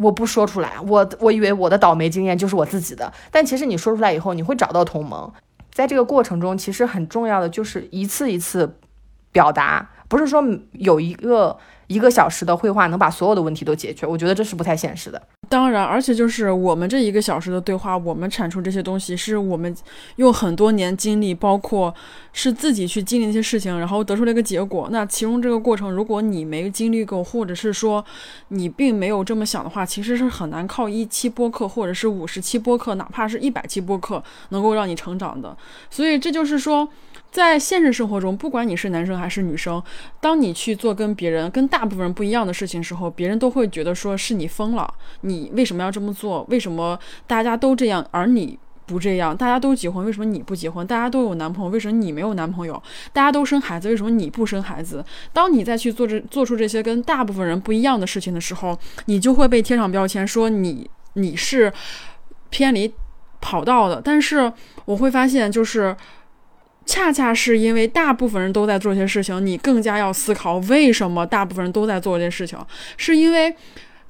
[0.00, 5.30] 我不说出来，我我以为我的倒霉经验就是我自己的，但其实你说出来以后，你会找到同盟。
[5.72, 8.76] 在这个过程中，其实很重要的就是一次一次
[9.30, 15.22] 表达，不是说有一个一个小时的绘画能把所有的问题都解决，我觉得这是不太现实的。
[15.50, 19.74] 当然，而且就是我们这一个小时的对话，我们产出这些东西，是我们
[20.14, 21.92] 用很多年经历，包括
[22.32, 24.88] 是自己去经历那些事情，然后得出了一个结果。
[24.92, 28.04] 那其中这个过程，如果你没经历过，或者是说
[28.50, 35.56] 你并没有这么想的话，其实是很难靠一期播客，或者是五十期播客，哪怕是一百期播客，能够让你成长的。
[35.90, 36.88] 所以这就是说。
[37.30, 39.80] 在现实生活中，不管你是男生还是女生，
[40.20, 46.44] 当你去做跟别人、跟大部分人不一样的事情时候，别人都会觉得说是你疯了，你为什么要这么做？
[46.50, 49.36] 为什么大家都这样，而你不这样？
[49.36, 50.84] 大家都结婚，为什么你不结婚？
[50.84, 52.82] 大家都有男朋友，为什么你没有男朋友？
[53.12, 55.04] 大家都生孩子，为什么你不生孩子？
[55.32, 61.72] 当你再去做这做出这些跟大部分人不一样的事情的时候，你就会被贴上标签，说你你是
[62.48, 62.92] 偏离
[63.40, 64.02] 跑道的。
[64.04, 64.52] 但是
[64.84, 65.96] 我会发现，就是。
[66.90, 72.58] 恰恰是因为大部分人都在做些事情，你更加要思考为什么大部分人都在做这些事情。
[72.96, 73.54] 是因为，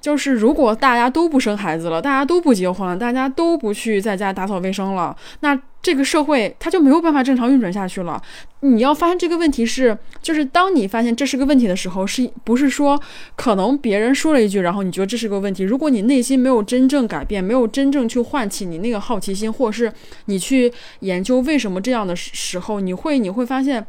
[0.00, 5.60] 就是如果大家都不生孩子了，大家都不结婚了，大家都不去在家打扫卫生了，那。
[5.82, 8.20] 这个社会它就没有办法正常运转下去了。
[8.60, 13.00] 你要发现这个问题是，就是当你发现这是个问题的时候，是不是说
[13.34, 15.62] 可能别人说了一句，然后你觉得这是个问题？
[15.62, 19.90] 如果你内心没有真正改变，没有真正去唤起你那个好奇心，或者是
[20.26, 23.86] 你去研究为什么这样的时候，你会你会发现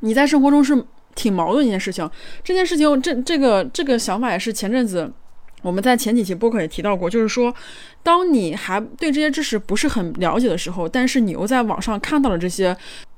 [0.00, 0.82] 你在生活中是
[1.14, 2.08] 挺矛盾一件事情。
[2.42, 5.12] 这件事情，这这个这个想法也是前阵子。
[5.66, 7.52] 我们在前几期播客也提到过，就是说，
[8.04, 12.76] 当你还对这些知识不是很了解的时候，但是你又在网上看到了这些。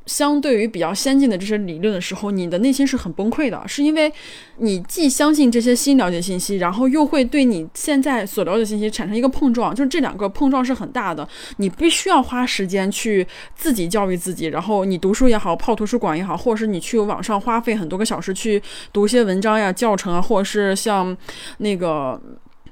[0.08, 4.10] 相对于比较先进的这些理论的时候，你的内心是很崩溃的，是因为
[4.56, 11.28] 你既相信这些新了解信息，然后又会对你现在所了解信息产生一个碰撞，就是这两个碰撞是很大的。
[11.58, 21.14] 你必须要花时间去自己教育自己，然后你读书也好，泡图书馆也好，或者是你去网上花费很多个小时去读一些文章呀、教程啊，或者是像
[21.58, 22.18] 那个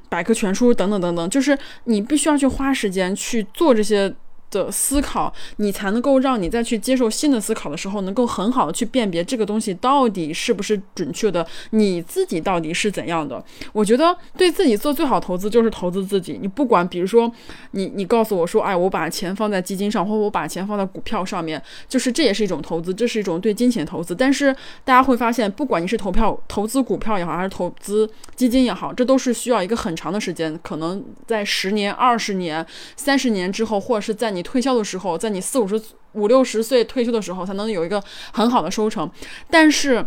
[0.08, 4.14] 百科全书等等等等，就是你必须要去花时间去做这些。
[4.50, 13.42] 的思考，你才能够让你再去接受新的思考的时候，能够很好的去辨别这个东西到底是不是准确的，你自己到底是怎样的。
[13.72, 16.38] 我觉得对自己做最好投资就是投资自己。
[16.40, 17.30] 你不管，比如说
[17.72, 24.14] 你你告诉我说，哎，我把钱放在基金上，或者我把钱放在股票上面，就是这也是一种投资，这是一种对金钱投资。
[24.14, 24.54] 但是
[24.84, 32.64] 大家会发现，不管你是投票投资股票也好，还是投资基金也好，这都是需要一个很长的时间，可能在十年、二十年、
[32.96, 35.80] 三十年之后，或者是在你退休的时候，在你四五十
[36.12, 39.10] 五六十岁退休的时候，才能有一个很好的收成。
[39.50, 40.06] 但是，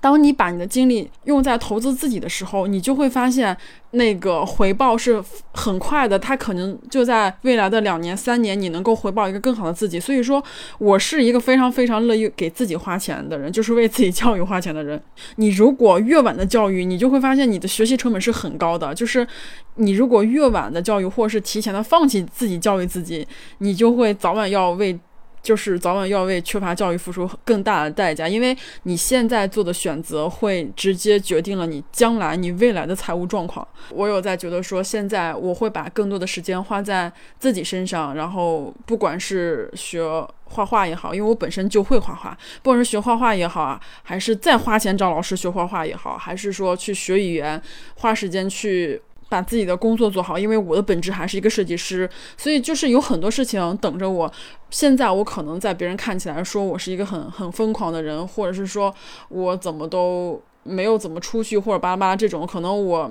[0.00, 3.56] 当你把你的精力用在投资自己的时候，你就会发现
[3.90, 6.18] 那个回报是很快的。
[6.18, 10.00] 它可能就在未来的两年、三年，你能够回报一个更好的自己。
[10.00, 10.42] 所以说，
[10.78, 15.00] 我是一个非常非常乐意给自己花钱的人，就是为自己教育花钱的人。
[15.36, 18.94] 你如果越晚的教育，你就会发现你的学习成本是很高的。
[18.94, 19.26] 就是
[19.74, 23.26] 你如果越晚的教育，或是提前的放弃自己教育自己，
[23.58, 24.98] 你就会早晚要为。
[25.42, 33.66] 就是早晚要为缺乏教育付出更大的代价，因为你现在做的选择会直接决定了你将来、你未来的财务状况。
[33.90, 40.02] 我有在觉得说，现在我会把更多的时间花在自己身上，然后不管是学
[40.44, 47.60] 画画也好，因为我本身就会画画，不管是学画画也好啊，还是再花钱找老师学画画也好，还是说去学语言，
[47.96, 49.00] 花时间去。
[49.30, 54.30] 把自己的工作做好，因为我的本质还是一个设计师，所以就是有很多事情等着我。
[54.70, 58.92] 现在我可能在别人看起来说我是一个很很疯狂的人，或者是说
[59.28, 63.10] 我怎么都没有怎么出去，或者巴拉巴拉这种，可能我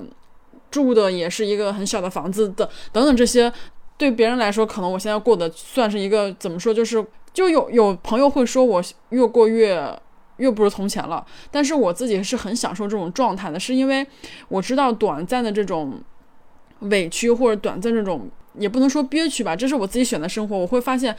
[0.70, 3.50] 住的也是一个很小的房子的等等这些，
[3.96, 7.02] 对别人来说，可能我现在过得算是一个怎么说，就是
[7.32, 9.98] 就有有朋友会说我越过越。
[10.40, 14.04] 越不如从前了，但是我自己是很享受这种状态的，是因为
[14.48, 16.00] 我知道短暂的这种
[16.80, 20.56] 委屈或者短暂这种也不能说憋屈吧，这是我自己选的生活。
[20.56, 21.14] 我会发现，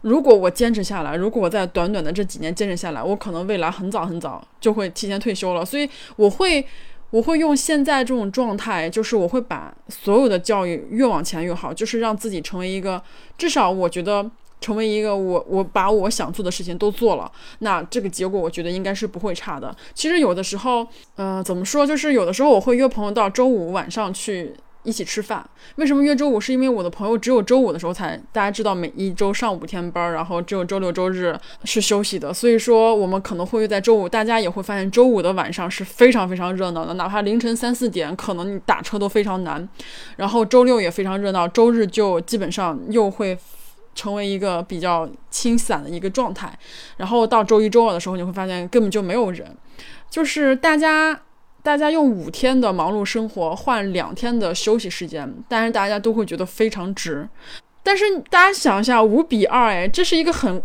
[0.00, 5.64] 如果我坚持下来，如果我在短短的这几年坚持下来，我可能未来很早很早就会提前退休了。
[5.64, 6.66] 所以我会
[7.10, 13.02] 我会用现在这种状态，就是我会把所有的教育越往前越好，就是让自己成为一个
[13.36, 14.30] 至少我觉得。
[14.60, 19.74] 成为一个我，我把我想做的事情都做了，那这个结果我觉得应该是不会差的。
[19.94, 25.44] 其实有的时候，嗯，怎么说，就是有的时候我会约朋友到周五晚上去一起吃饭。
[25.76, 26.40] 为什么约周五？
[26.40, 32.32] 是因为我的朋友只有周五的时候才，大家知道每一周上五天班，然后只有周六周日是休息的。
[32.32, 39.66] 所以说，我们可能会在周五，大家也会发现周五的晚上是非常非常热闹的，哪怕凌晨三四点，可能你打车都非常难。
[40.16, 43.38] 然后周六也非常热闹，周日就基本上又会。
[43.94, 46.56] 成为一个比较清散的一个状态，
[46.96, 49.56] 然后到周一、周二的时候，你会发现根本就没有人，
[50.08, 51.20] 就是大家，
[51.62, 57.28] 大家用五天的忙碌生活换两天的休息时间，但是大家都会觉得非常值。
[57.82, 60.62] 但是大家想一下，五比二，哎，这是一个很，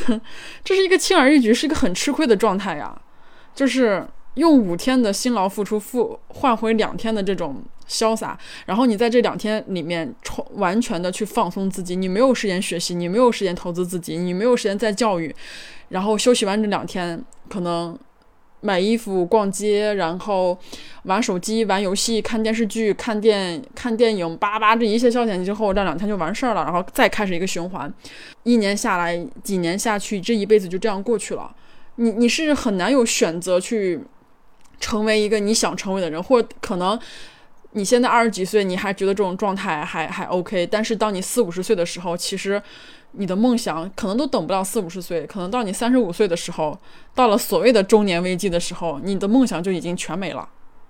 [0.64, 2.98] 这是一个轻而易举，是一个很吃亏的状态呀。
[3.54, 10.12] 就是用五天的辛劳付出付换回两天的这种潇洒，然后你在这两天里面
[10.54, 15.32] 完完全的去放松自己，你没有时间学习，你没有时间投资自己，你没有时间在教育，
[15.90, 17.96] 然后休息完这两天，可能
[18.60, 20.58] 买衣服、逛街，然后
[21.04, 27.92] 玩手机、玩游戏、看电视剧、看电看电影，叭叭这一切消遣之后，这两天就完事儿了，然后再开始一个循环，
[28.42, 31.54] 一年下来，几年下去，这一辈子就这样过去了。
[31.96, 34.00] 你你是很难有选择去。
[34.84, 36.98] 成为一个你想成为的人，或者可能
[37.72, 42.62] 你现在二十几岁，你还觉得这种状态还还 OK，但是当你四五十岁的时候，其实
[43.12, 46.78] 你的梦想可能都等不到四五十岁，可能到你三十五岁的时候，
[47.14, 50.46] 到了所谓的中年危机的时候，你的梦想就已经全没了。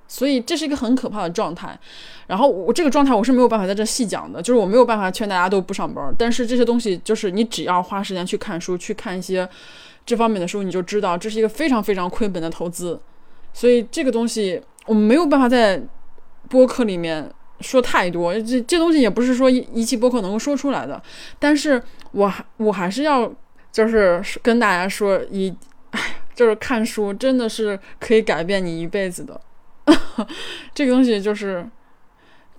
[0.08, 1.78] 所以这是一个很可怕的状态。
[2.26, 6.12] 然后我这个状态我是没有办法在这细讲的，就是我没有办法劝大家都不上班。
[6.18, 9.48] 但是这些东西就是你只要花时间去看书，去看一些
[10.04, 13.00] 这方面的书，你就知道这是一个非常非常亏本的投资。
[13.54, 15.80] 所以这个东西我们没有办法在
[16.50, 21.02] 播客里面说太多，这这东西也不是说一一期播客能够说出来的。
[21.38, 23.32] 但是我还我还是要
[23.72, 25.54] 就是跟大家说，一
[25.92, 29.40] 哎， 就是看书真的是可以改变你一辈子的。
[30.74, 31.66] 这个东西就是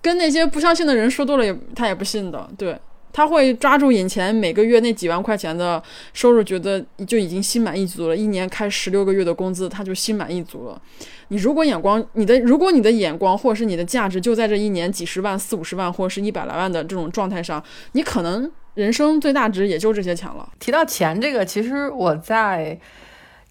[0.01, 2.79] 跟那些不相信的人说多了，也他也不信的，对。
[3.15, 8.17] 他会抓住眼前每个月那几万块钱的收入，觉得就已经心满意足了。
[8.17, 10.81] 一年开十六个月的工资，他就心满意足了。
[11.29, 20.51] 你如果眼光，你的如果你的眼光或者是你的价值就在这一年几十万、四五十万或者是一百来万的这种状态上，你可能人生最大值也就这些钱了。
[20.59, 22.77] 提到钱这个，其实我在。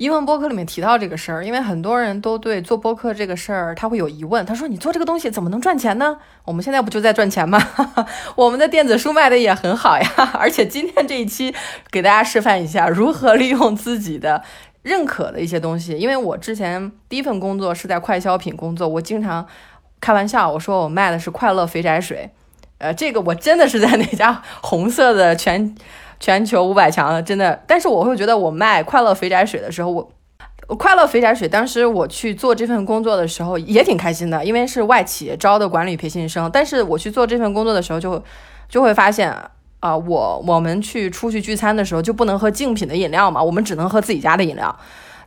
[0.05, 4.45] 英文播客里面提到这个事儿，因为很多人都对做播客这个事儿他会有疑问。
[4.45, 7.59] 他说：“你做这个东西怎么能赚钱呢？” 我们现在不就在赚钱吗？
[8.37, 10.07] 我们的电子书卖的也很好呀。
[10.35, 11.55] 而且今天这一期
[11.90, 14.43] 给大家示范一下如何利用自己的
[14.83, 15.97] 认可的一些东西。
[15.97, 19.47] 因为我之前第一份工作是在快消品工作，我经常
[20.03, 22.31] 开玩笑我说我卖的是快乐肥宅水。
[22.77, 25.75] 呃，这个我真的是在那家红色的全。
[26.25, 36.51] 全球五百强真的，但是我会觉得我卖快乐肥宅水的时候，我快乐肥宅水当时我去做这份工作的时候也挺开心的，因为是外企招的管理培训生。
[36.51, 38.25] 但是我去做这份工作的时候，就
[38.71, 39.31] 就会发现
[39.81, 44.75] 啊，我我们去出去聚餐的时候就不能喝竞品的饮料嘛，我们只能喝自己家的饮料。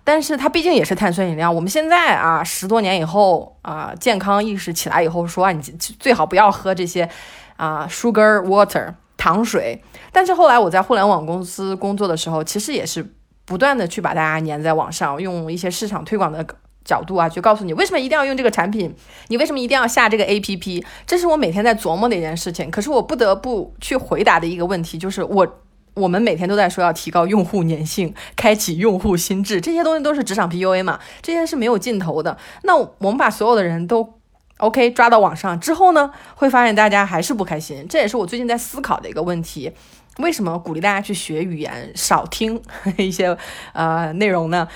[0.04, 1.52] 但是它毕竟也是碳酸饮料。
[1.52, 7.08] 我们现在啊，十多年以后啊，健康意识起来以后，说啊，你最好不要喝这些
[7.56, 8.96] 啊，sugar water。
[9.20, 13.06] 糖水，但是后来我在互联网公司工作的时候，其实也是
[13.46, 16.46] 不断的去把大家粘在网上，用一些市场推广的
[16.84, 18.94] 角度啊，去告诉你为什么一定要用这个产品，
[19.28, 22.70] 你为什么一定要下这个 APP，这是我每天在琢磨的一件事情。
[22.72, 25.62] 可是我不得不去回答的一个问题就是，我
[25.94, 32.38] 我们每天都在说要提高用户粘性，开启用户心智，这些东西都是职场 PUA 嘛，这些是没有尽头的。
[32.64, 34.17] 那我们把所有的人都。
[34.58, 37.86] OK，抓到网上之后呢，会发现大家还是不开心。
[37.88, 39.72] 这也是我最近在思考的一个问题：
[40.18, 42.60] 为什么鼓励大家去学语言，少听
[42.98, 43.38] 一些
[43.74, 44.68] 呃内容呢？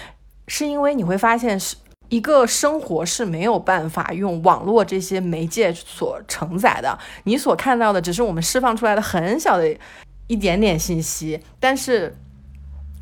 [0.47, 1.75] 是因为你会发现，是
[2.09, 6.99] 一个生活是没有办法用网络这些媒介所承载的。
[7.23, 9.75] 你所看到的只是我们释放出来的很小的
[10.27, 12.15] 一点点信息，但是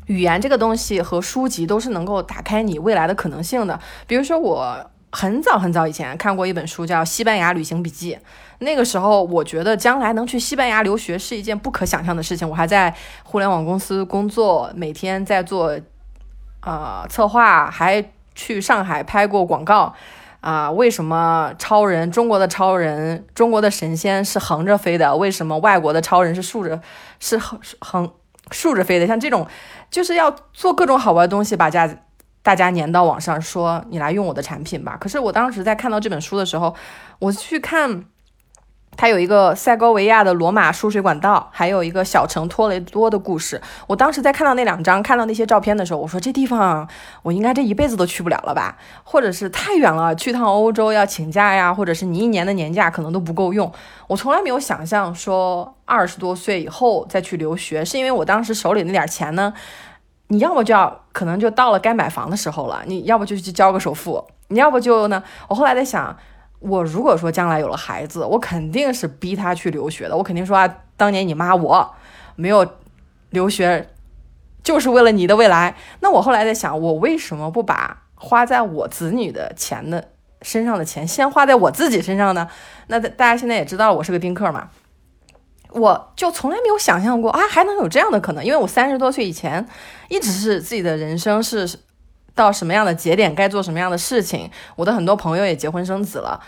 [0.06, 3.78] 语言这个东西和书籍都是能够打开你未来的可能性的。
[4.06, 4.90] 比如说我。
[5.12, 8.14] 很早很早以前看过一本书，叫《西班牙旅行笔记》。
[8.60, 12.48] 那个时候，我觉得将来能去西班牙留学是一件不可想象的事情。
[12.48, 12.94] 我还在
[13.24, 15.76] 互联网公司工作，每天在做
[16.60, 19.94] 啊策划，还去上海拍过广告。
[20.40, 25.16] 啊，为什么超人中国的超人中国的神仙是横着飞的？
[25.16, 26.80] 为什么外国的超人是竖着
[27.18, 28.10] 是横横
[28.50, 29.06] 竖着飞的？
[29.06, 29.46] 像这种，
[29.90, 31.88] 就是要做各种好玩的东西，把家。
[32.42, 34.96] 大家粘到网上说你来用我的产品吧。
[34.98, 36.74] 可是我当时在看到这本书的时候，
[37.18, 38.04] 我去看，
[38.96, 43.60] 它有一个塞戈维亚的罗马输水管道，还有一个小城托雷多的故事。
[43.86, 46.88] 我当时在看到那两张、看到那些照片的时候，我说这地方
[47.22, 48.76] 我应该这一辈子都去不了了吧？
[49.04, 53.70] 或者是太远了，去趟欧洲要请假呀，或者是你一年的年假可能都不够用。
[54.06, 59.52] 我从来没有想象说二十多岁以后再去留学，是因为我当时手里那点钱呢。
[60.32, 62.82] 你要么就要，可能就到了该买房的时候了。
[62.86, 65.20] 你要不就去交个首付，你要不就呢？
[65.48, 66.16] 我后来在想，
[66.60, 70.16] 我如果说将来有了孩子，我肯定是逼他去留学的。
[70.16, 71.94] 我肯定说啊，当年你妈我
[72.36, 72.64] 没有
[73.30, 73.88] 留学，
[74.62, 75.74] 就是为了你的未来。
[75.98, 80.10] 那我后来在想，我为什么不把花在我子女的钱的
[80.42, 82.48] 身上的钱，先花在我自己身上呢？
[82.86, 84.68] 那大家现在也知道我是个丁克嘛。
[85.72, 89.64] 我就从来没有想象过啊，还能有这样的可能，因为我三十多岁以前，
[90.08, 91.78] 一直是自己的人生是
[92.34, 94.50] 到什么样的节点该做什么样的事情。
[94.74, 96.40] 我的很多朋友也结婚生子了，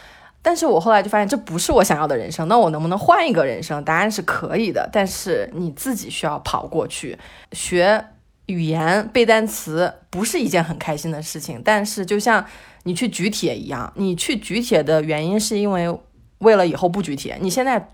[0.42, 2.48] 但是我后来就发现这不是我想要的人生。
[2.48, 3.84] 那我能不能换一个人生？
[3.84, 7.16] 答案是可以的，但是你自己需要跑过去
[7.52, 8.04] 学
[8.46, 11.62] 语言、背单词，不是一件很开心的事情。
[11.64, 12.44] 但是就像
[12.82, 15.96] 你去举铁一样，你去举铁的原因是因为
[16.38, 17.38] 为了以后不举铁。
[17.40, 17.90] 你现在。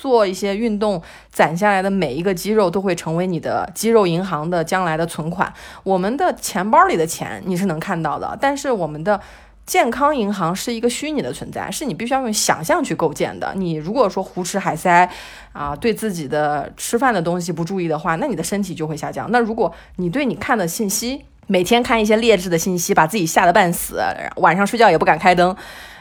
[0.00, 5.52] 做一些运动，攒下来的每一个肌肉都会成为你的肌肉银行的将来的存款。
[5.82, 9.20] 我们的钱包里的钱你是能看到的，但是我们的
[9.66, 13.52] 健康银行是一个虚拟的存在，是你必须要用想象去构建的。
[13.54, 15.08] 你如果说胡吃海塞
[15.52, 19.30] 啊，对自己的吃饭的东西不注意的话，那你的身体就会下降。
[19.30, 24.00] 那如果你对你看的信息，每天看一些劣质的信息，把自己吓得半死，
[24.36, 25.54] 晚上睡觉也不敢开灯。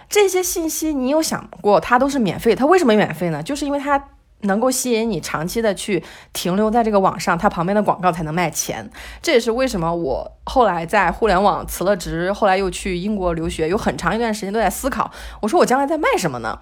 [0.09, 3.43] 这些信息你有想过，它都是免费，它为什么免费呢？
[3.43, 4.03] 就是因为它
[4.41, 6.03] 能够吸引你长期的去
[6.33, 8.89] 停留在这个网上，它旁边的广告才能卖钱。
[9.21, 16.57] 这也是为什么我后来在互联网辞了职，后来又去英国留学，有很长一段时间都在思考，我说我将来在卖什么呢？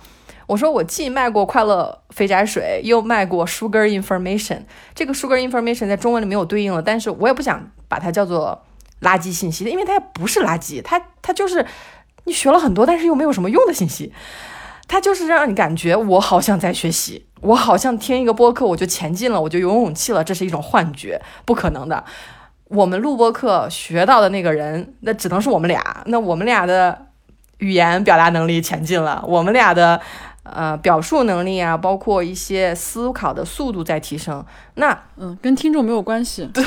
[0.48, 4.64] 我说我既卖过快乐肥宅水，又卖过 sugar information。
[4.94, 8.66] 这个 sugar information 在中文里没有对应了，但是我也不想把它叫做
[9.02, 11.66] 垃圾信息，因为它不是垃圾，它它就是。
[12.28, 14.14] 你学了很多，但是又没有什么用的信息，
[14.88, 22.04] 它就是让你感觉我好像在学习，我好像听一个播客我就前进了，我就有勇气了，这是一种幻觉，不可能的。
[22.66, 27.08] 我们录播课学到的那个人，那只能是我们俩，那我们俩的
[27.60, 30.02] 语言表达能力前进了，我们俩的
[30.54, 34.46] 呃表述能力啊，包括一些思考的速度在提升。
[34.76, 36.64] 那嗯，跟听众没有关系，对。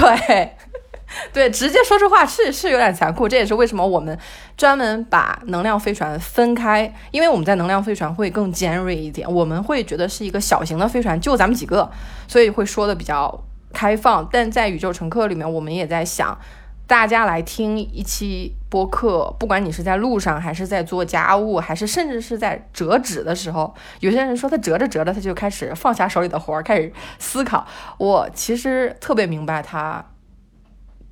[1.32, 4.16] 对，直接说这话是是有点残酷，这也是为什么我们
[4.56, 11.90] 专门把能量飞船分开，因为我们在能量飞船会更尖锐一点，我们会觉得是一个小型的飞船，就咱们几个，
[12.28, 14.28] 所以会说的比较开放。
[14.30, 16.38] 但在宇宙乘客里面，我们也在想，
[16.86, 27.66] 大家来听一期播客，不管你是在路上，还是在做家务，还是甚至是在折纸的时候，有些人说他折着折着，他就开始放下手里的活儿，开始思考。
[27.98, 30.02] 我其实特别明白他。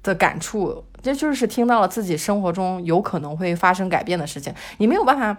[0.00, 5.36] 的感触，这就是听到了自己生活中有可能会发生改变的事情，你没有办法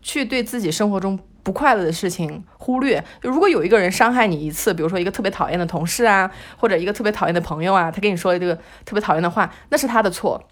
[0.00, 3.04] 去对自己生活中不快乐的事情忽略。
[3.20, 10.42] 就如果有一个人伤害你一次，比如说一个特别讨厌的同事啊，或者一个特别讨厌的朋友啊，他跟你说了这个特别讨厌的话，那是他的错。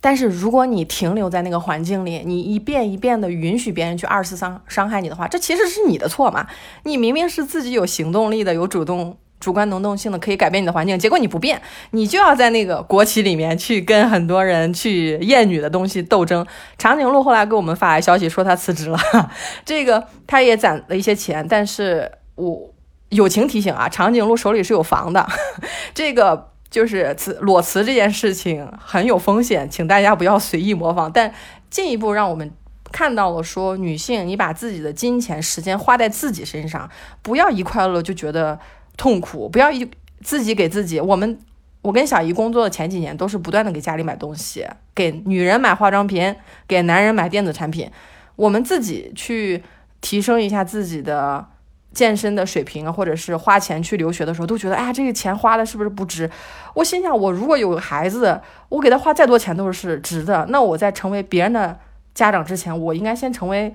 [0.00, 6.46] 但是如果你停留在那个环境里，你一遍一遍的允许别人去二次伤伤害你的话，这其实是你的错嘛？
[6.84, 9.16] 你明明是自己有行动力的，有主动。
[9.40, 16.46] 主观能动性的可以改变你的环境，结果你不变，你就要在那个国企里面去跟很多人去厌女的东西斗争。
[16.76, 18.98] 长颈鹿后来给我们发来消息说他辞职了，
[19.64, 22.70] 这个他也攒了一些钱，但是我
[23.08, 25.26] 友情提醒啊，长颈鹿手里是有房的，
[25.94, 31.10] 这个就是辞裸辞这件事情很有风险，请大家不要随意模仿。
[31.12, 31.34] 但
[31.68, 32.50] 进一步让我们
[32.92, 36.88] 看到了说，女性你把自己的金钱时间花在自己身上，
[37.20, 38.58] 不要一快乐就觉得。
[38.96, 39.90] 痛苦，不要一
[40.22, 41.00] 自己给自己。
[41.00, 41.38] 我们，
[41.80, 46.36] 我跟小姨工作的前几年，都是不断的给家里买东西，给女人买化妆品，
[46.68, 47.90] 给男人买电子产品。
[48.36, 49.62] 我们自己去
[50.02, 51.46] 提升一下自己的
[51.92, 56.30] 健身的水平啊，或者是花钱去留学的时候，都觉得，哎呀，这个钱花的是不是不值？
[56.74, 60.46] 我心想，我如果有个孩子，我给他花再多钱都是值的。
[60.50, 61.78] 那我在成为别人的
[62.14, 63.74] 家长之前，我应该先成为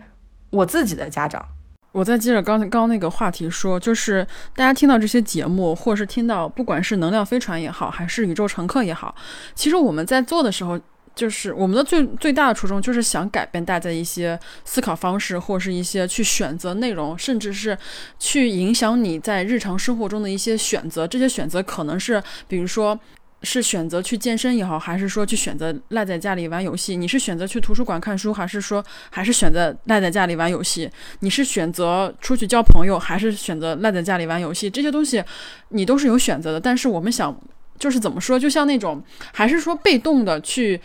[0.49, 1.45] 我自己的家长。
[1.91, 9.15] 我再接着刚刚刚那个话题说，就是大家听到这些节目，或者是听到不管是能量飞船也好，还是宇宙乘客也好，
[9.53, 10.77] 其实我们在做的时候，
[11.15, 17.77] 就是我们的最最大的初衷，就是想改变大家一些思考方式，或者是一些去选择内容，甚至是
[18.19, 21.07] 去影响你在日常生活中的一些选择。
[21.07, 22.99] 这些选择可能是，比如说。
[23.43, 26.95] 是选择去健身也好，还是说去选择赖在家里玩游戏？
[26.95, 30.89] 你是选择去图书馆看书，还是说还是选择赖在家里玩游戏？
[31.19, 34.67] 你是选择出去交朋友，还是选择赖在家里玩游戏？
[34.67, 35.23] 这些东西
[35.69, 36.59] 你都是有选择的。
[36.59, 37.39] 但是我们想，
[37.77, 40.81] 就是怎么说，就像那种，还是说被动的去。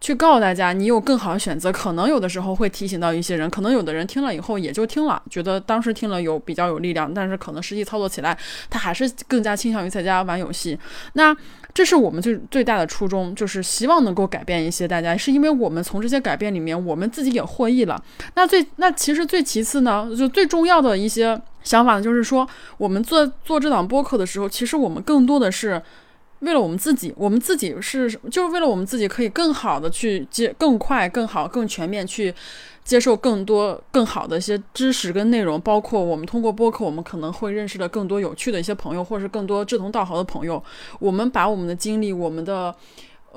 [0.00, 1.72] 去告诉大家，你有更好的选择。
[1.72, 8.36] 可能有的时候会提醒到一些人，可能有的人听了以后也就听了，觉得当时听了有比较有力量，但是可能实际操作起来，
[8.68, 10.78] 他还是更加倾向于在家玩游戏。
[11.14, 11.34] 那
[11.74, 18.00] 这是我们最最大的初衷，就是希望能够改变一些大家，是因为我们从这些改变里面，我们自己也获益了。
[18.34, 25.82] 那最那其实最其次呢，就最重要的一些想法呢，就是说我们做做这档播客的时候，其实我们更多的是。
[26.40, 32.34] 为了我们自己，我们自己是就是为了我们自己可以更好的去接、更快、更好、更全面去
[32.84, 40.62] 接受更多、更好的一些知识跟内容，包括我们通过播客，我们可能会认识的更多有趣的一些朋友，或者是更多志同道合的朋友。
[40.98, 42.74] 我们把我们的经历、我们的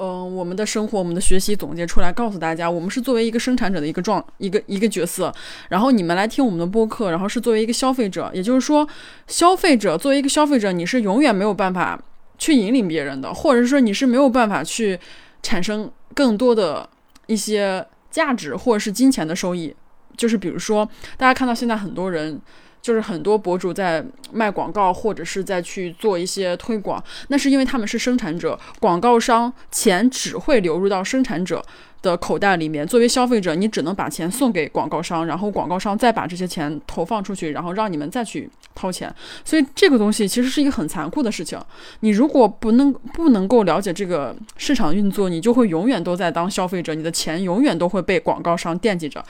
[0.02, 5.34] 嗯，我们的生活、我们的学习总结出来，告诉大家，我们是作为一个生产者的一个状、一个一个角色。
[5.68, 8.88] 然后你们来听我们的播客，然后是作为一个消费者，也就是说，
[9.28, 12.02] 消费者作为一个消费者，你是永远没有办法
[12.40, 15.00] 去引领别人的，或者是说你是没有办法去
[15.44, 16.90] 产生更多的
[17.28, 19.76] 一些价值或者是金钱的收益。
[20.18, 22.42] 就是比如说，大家看到现在很多人。
[22.82, 31.62] 就是很多博主在卖广告，或者是在去做一些推广，那是因为他们是生产者，广告商钱只会流入到生产者
[32.02, 32.86] 的口袋里面。
[32.86, 39.14] 作为消费者，你只能把钱送给广告商，然后广告商再把这些钱投放出去，然后让你们再去掏钱。
[39.44, 41.60] 所以这个东西其实是一个很残酷的事情。
[42.02, 49.24] 你如果不能不能够了解这个市场运作，你就会永远都在当消费者，你的钱永远都会被广告商惦记着。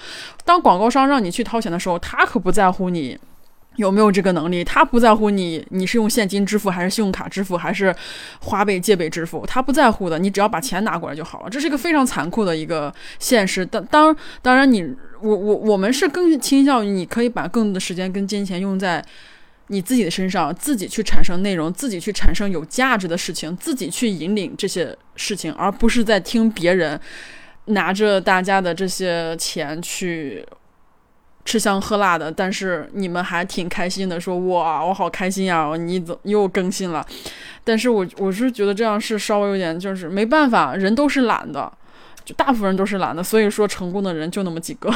[0.46, 3.18] 当广告商让你去掏钱的时候，他可不在乎你。
[3.80, 4.62] 有没有这个能力？
[4.62, 7.96] 他不在乎你，你是用现金支付还是信用卡支付还是
[8.42, 9.46] 花呗借呗支付？
[9.46, 11.50] 他不在乎的，你只要把钱拿过来就好了。
[11.50, 13.66] 这是一个非常残酷的一个现实。
[13.66, 14.84] 当当当然，你
[15.22, 19.02] 我我我们是更倾向于你可以把更多的时间跟金钱用在
[19.68, 27.00] 你自己的身上，自己去产生内容，自己去产生有价值的事情，自己去引领这些事情，而不是在听别人
[27.68, 30.46] 拿着大家的这些钱去。
[31.50, 35.76] 吃香喝辣的，但是你们还挺开心的，说哇，我好开心呀！
[35.76, 37.04] 你怎又更新了？
[37.64, 41.72] 但是我我是觉得这样是稍微有点，就是没办法，人都是懒的，
[42.24, 44.94] 就大部分人都是懒的，所以说成功的人就那么几个，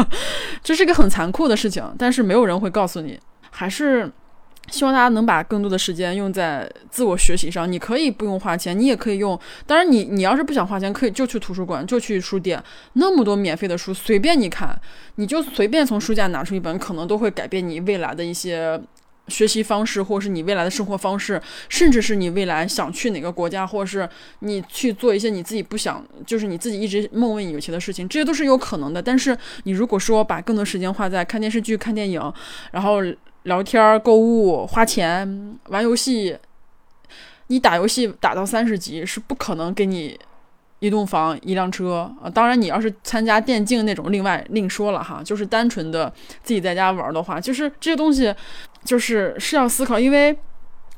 [0.62, 3.18] 这是一个很残酷的事情，但是没有人会告诉你，
[3.50, 4.12] 还是。
[4.68, 7.70] 希望大家能把更多的时间用在自我学习上。
[7.70, 9.38] 你可以不用花钱，你也可以用。
[9.66, 12.62] 当然，你你要是不想花钱，可以就去图书馆，就去书店，
[12.94, 14.78] 那么多免费的书，随便你看，
[15.16, 18.80] 你就随便从书架拿出一本，可能都会改变你未来的一些
[19.28, 24.08] 学习方式，或是你未来的生活方式，甚至是你未来想去哪个国家，或是
[24.40, 29.00] 你去做一些你自己不想，就是你自己一直梦寐以求的事情，这些都是有可能的。
[29.00, 32.20] 但是你如果说把更多时间花在看电视剧、看电影，
[32.72, 33.00] 然后。
[33.46, 36.36] 聊天、购物、花钱、玩游戏，
[37.46, 40.18] 你打游戏打到三十级是不可能给你
[40.80, 42.28] 一栋房、一辆车啊！
[42.28, 45.22] 当然，你要是参加电竞那种，另外另说了哈。
[45.24, 48.34] 就是单纯的自己在家玩的话，就是这些东西，
[48.84, 49.96] 就是是要思考。
[49.96, 50.36] 因为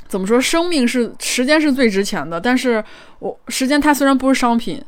[0.08, 2.82] 怎么说，生命是时间是最值钱的，但是
[3.18, 4.82] 我时间它虽然不是商品，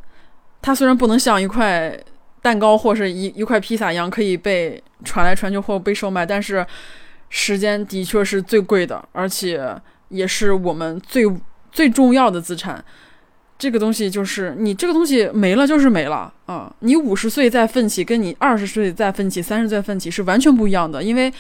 [0.62, 1.94] 它虽然不能像一块
[2.40, 6.66] 蛋糕或是一一块披萨一样可以被传来传去或被售卖，但是。
[7.30, 9.74] 时间的确是最贵的，而且
[10.10, 11.24] 也是我们最
[11.72, 12.84] 最重要的资产。
[13.56, 16.74] 这个东西就是你这个东西没了就是没了啊！
[16.78, 21.02] 你五十岁再奋起，跟你二十岁再奋起、三十岁奋起是完全不一样的。
[21.02, 21.30] 因为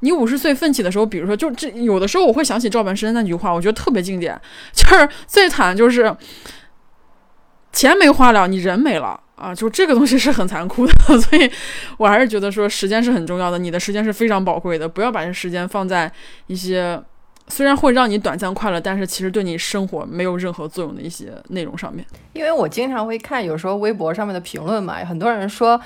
[0.00, 4.38] 你五十岁奋起的时候，比如说，就这有的时候我会想起赵本山那句话，我觉得特别经典，
[4.74, 6.14] 就是最惨就是
[7.72, 9.18] 钱没花了，你人没了。
[9.34, 11.50] 啊，就这个东西是很残酷的， 所以
[11.96, 16.10] 我还是觉得说时间是很重要的，你的时间是非常宝贵的，不要把这时间放在
[16.46, 17.02] 一些
[17.48, 22.06] 虽然会让你短暂快乐，但是其实对你生活没有任何作用的一些内容上面。
[22.34, 25.80] 因为我经常会看有时候微博上面的评论嘛，很多人说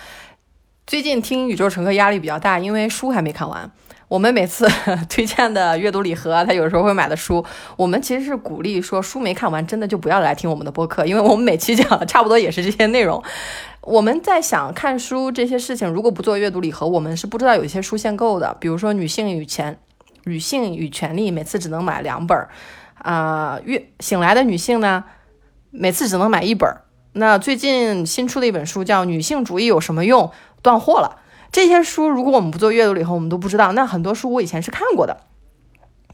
[0.86, 3.70] 最近听《宇宙乘客》压力比较大，因为书还没看完。
[4.08, 4.68] 我们每次
[5.10, 7.44] 推荐的阅读礼盒，他有时候会买的书，
[7.76, 13.22] 我们其实是鼓励说书没看完，真的就不要来听我们的播客，因为我们每期讲的差不多也是这些内容。
[13.80, 19.78] 我们在想看书这些事情，如果不做阅读礼盒，我们是不知道有一些书限购的，比如说《女性与权
[20.24, 22.48] 女性与权利》，每次只能买两本儿，
[22.98, 25.04] 啊，月醒来的女性呢，
[25.70, 26.82] 每次只能买一本儿。
[27.12, 30.24] 那最近新出的一本书叫《女性主义有什么用》，
[30.62, 31.22] 断货了。
[31.50, 33.72] 这些书如果我们不做阅读了以后，我们都不知道。
[33.72, 35.16] 那很多书我以前是看过的，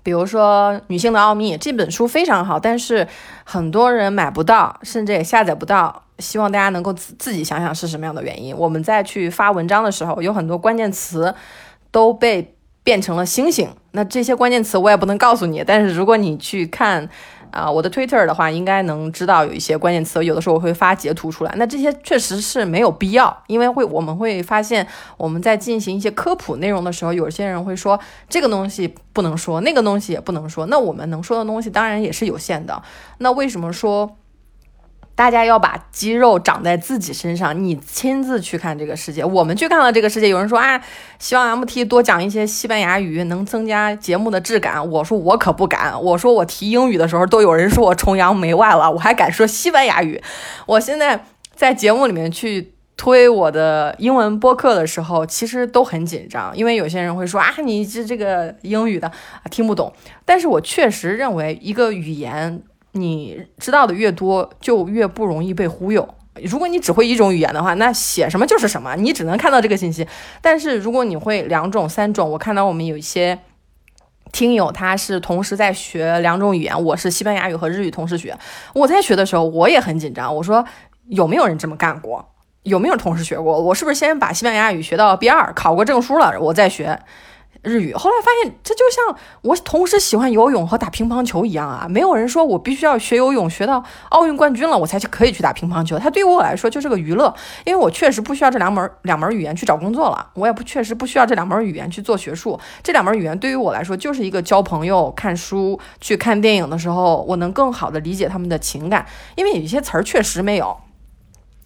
[0.03, 3.07] 比如说《女性的奥秘》这本书非常好，但是
[3.45, 6.05] 很多人买不到，甚至也下载不到。
[6.19, 8.57] 希望大家能够自自己想想是什么样的原因。
[8.57, 11.35] 我们在去发文章的时候，有很多关键词
[11.91, 12.55] 都被
[12.85, 13.69] 变成了星星。
[13.93, 17.09] 那这些关键词我也不能告诉你，但是如果你去看。
[17.53, 21.53] 啊，我的 Twitter 的话，应该能知道有一些关键词，有的时候我会发截图出来。
[21.57, 24.87] 那这些确实是没有必要，因为会我们会发现，
[25.17, 30.67] 我们在进行一些科普内容的时候，有些人会说这个东西不能说，那个东西也不能说。
[30.67, 32.83] 那我们能说的东西当然也是有限的。
[33.19, 34.17] 那为什么说？
[35.23, 39.25] 大家要把肌肉长在自己身上，你亲自去看这个世界。
[39.25, 40.83] 我们去看了这个世界，有人说啊，
[41.21, 44.85] 希望 MT 多讲一些西班牙语，能增加节目的质感。
[44.91, 50.21] 我说我可不敢，我说我提英语的时候都有人说我崇洋媚外了，我还敢说西班牙语。
[50.67, 59.09] 我现在在节目里面去推我的英文播客的时候，其实都很紧张，因为有些人会说啊，你这这个英语的
[59.53, 59.93] 听不懂。
[60.25, 62.65] 但是我确实认为一个语言。
[62.93, 66.07] 你知道的越多，就越不容易被忽悠。
[66.45, 70.07] 如果你只会一种语言的话，那写什么就是什么，你只能看到这个信息。
[70.41, 73.39] 但是如果你会两种、三种，我看到我们有一些
[74.33, 78.35] 听友他是同时在学两种语言，我是西班牙语和日语同时学。
[78.75, 80.65] 我在学的时候我也很紧张，我说
[81.09, 82.27] 有没有人这么干过？
[82.63, 83.61] 有没有同时学过？
[83.61, 86.99] 我是不是先把西班牙语学到 B 二，考过证书了，我再学？
[87.63, 91.87] 日语，后来发现这就像我同时喜欢游泳和打乒乓球一样啊！
[91.89, 95.97] 没有人说我必须要学游泳学到奥运冠军了，我才去可以去打乒乓球。
[95.97, 97.33] 它对于我来说就是个娱乐，
[97.65, 102.59] 因为我确实不需要这两门两门语言去找工作了，我也不确实不需要这两门语言去做学术。
[102.83, 109.07] 这两门语言对于我来说就是一个交朋友、看书、去看电影的时候，我能更好的理解他们的情感，
[109.37, 110.77] 因为有些词儿确实没有。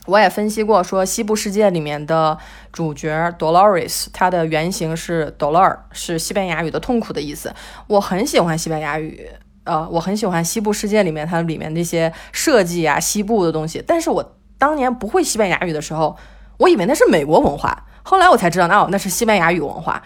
[0.07, 2.38] 我也分析过，说《西部世界》里面的
[2.72, 7.52] 主角 Dolores，它的原型是 Dolor，是西班牙语的痛苦的意思。
[7.88, 9.28] 我很喜欢西班牙语，
[9.64, 13.82] 呃，我很喜欢《西部世界》里面它里面那些设计啊，西部的东西。
[13.84, 16.16] 但是我当年不会西班牙语的时候，
[16.59, 20.02] 我以为那是美国文化，后来我才知道，哦，那是西班牙语文化。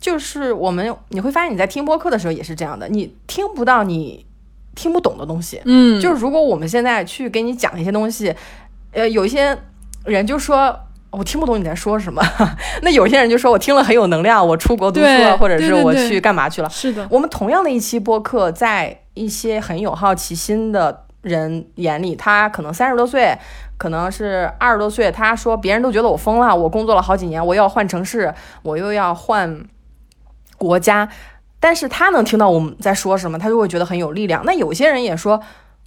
[0.00, 4.24] 就是我们你会发现你在听播客的时候也是这样的，你听不到你
[4.76, 5.60] 听不懂的东西。
[5.64, 8.32] 嗯，就是如果我们现在去给你讲一些东西。
[8.92, 9.56] 呃，有一些
[10.04, 10.76] 人就说
[11.10, 12.22] 我听不懂你在说什么，
[12.82, 16.68] 那有些人就说我听了很有能量，我出国读书了，或者是我去干嘛去了。
[16.70, 23.36] 是的，我们同样的一期播客，在一些很有好奇心的人眼里，他可能三十多岁，
[23.76, 28.32] 可能是二十多岁，他说别人都觉得我疯了，我工作了好几年，我要换城市，
[28.62, 29.64] 我又要换
[30.58, 31.08] 国家，
[31.58, 34.42] 但是他能听到我们在说什么，他就会觉得很有力量。
[34.44, 35.40] 那有些人也说。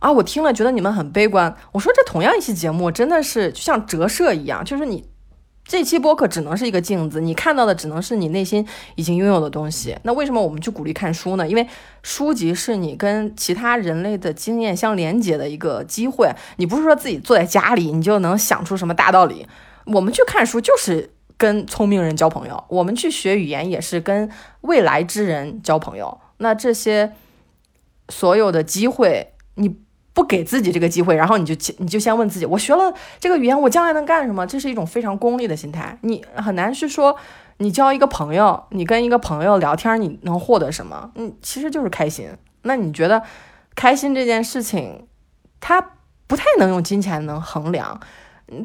[0.04, 1.56] 啊，我听了觉得你们很悲观。
[1.72, 5.08] 我说这同样一期节目真的是就像折射一样，就是你
[5.64, 9.98] 这期播客只能是一个镜子，你看到的只能是你内心已经拥有的东西。
[10.04, 11.48] 那为什么我们去鼓励看书呢？
[11.48, 11.66] 因为
[12.02, 16.30] 书籍是你跟其他人类的经验相连接的一个机会。
[16.58, 19.48] 你不是说自己坐在家里你就能想出什么大道理。
[19.86, 24.30] 我们去看书就是跟聪明人交朋友，我们去学语言也是跟
[24.60, 26.20] 未来之人交朋友。
[26.40, 27.14] 那这些
[28.10, 29.82] 所有的机会，你。
[30.14, 34.46] 不给自己这个机会，然后你就你就先问自己：我学了这个语言，我将来能干什么？
[34.46, 35.98] 这是一种非常功利的心态。
[36.02, 37.16] 你很难去说，
[37.58, 41.12] 你交一个朋友，你跟一个朋友聊天，你能获得什么？
[41.16, 42.30] 嗯，其实就是开心。
[42.62, 43.24] 那你觉得
[43.76, 45.08] 开心这件事情，
[45.60, 45.82] 它
[46.28, 48.00] 不太能用金钱能衡量。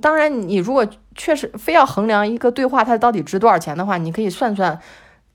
[0.03, 4.78] 当然，你如果确实非要衡量一个对话它到底值多少钱的话，你可以算算，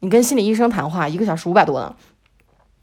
[0.01, 1.95] 你跟心理医生谈话一个小时五百多呢。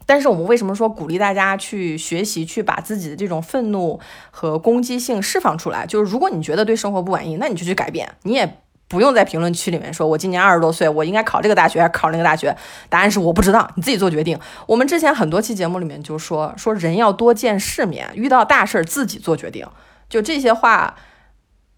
[0.05, 3.99] 但是我们为什么说鼓励大家去学习，去把自己的这种愤怒
[4.29, 5.85] 和攻击性释放出来？
[5.85, 8.11] 就是如果你觉得对生活不满意，那你就去改变。
[8.23, 12.53] 你也不用在评论区里面说“我今年二十多岁，我应该考这个大学考那个大学”。
[12.89, 14.37] 答案是我不知道，你自己做决定。
[14.65, 19.65] 我们之前很多期节目里面就说说人要多见世面，遇到大事儿自己做决定。
[20.09, 20.95] 就这些话，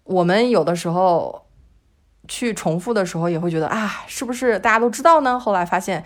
[0.02, 1.46] 我们有的时候
[2.26, 5.38] 去重复的时候也会觉得啊，是不是大家都知道呢？
[5.38, 6.04] 后来发现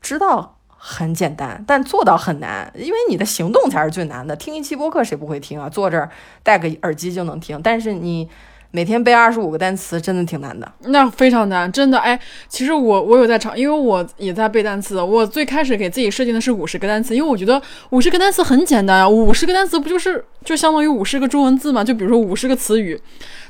[0.00, 0.55] 知道。
[0.76, 4.36] 很简单，但做到很难，因为你的行动才是最难的。
[4.36, 5.68] 听一期播客谁不会听啊？
[5.68, 6.08] 坐这儿
[6.42, 8.28] 戴个耳机就能听，但是你
[8.70, 10.70] 每天背二十五个单词，真的挺难的。
[10.80, 11.98] 那非常难，真的。
[11.98, 12.18] 哎，
[12.48, 15.00] 其实我我有在尝，因为我也在背单词。
[15.00, 17.60] 我最开始给自己设定的是五十个单词，因为我觉得
[17.90, 21.82] 五十个单词很简单啊，五十个单词不就是就相当于五十个中文字嘛？
[21.82, 23.00] 就比如说五十个词语。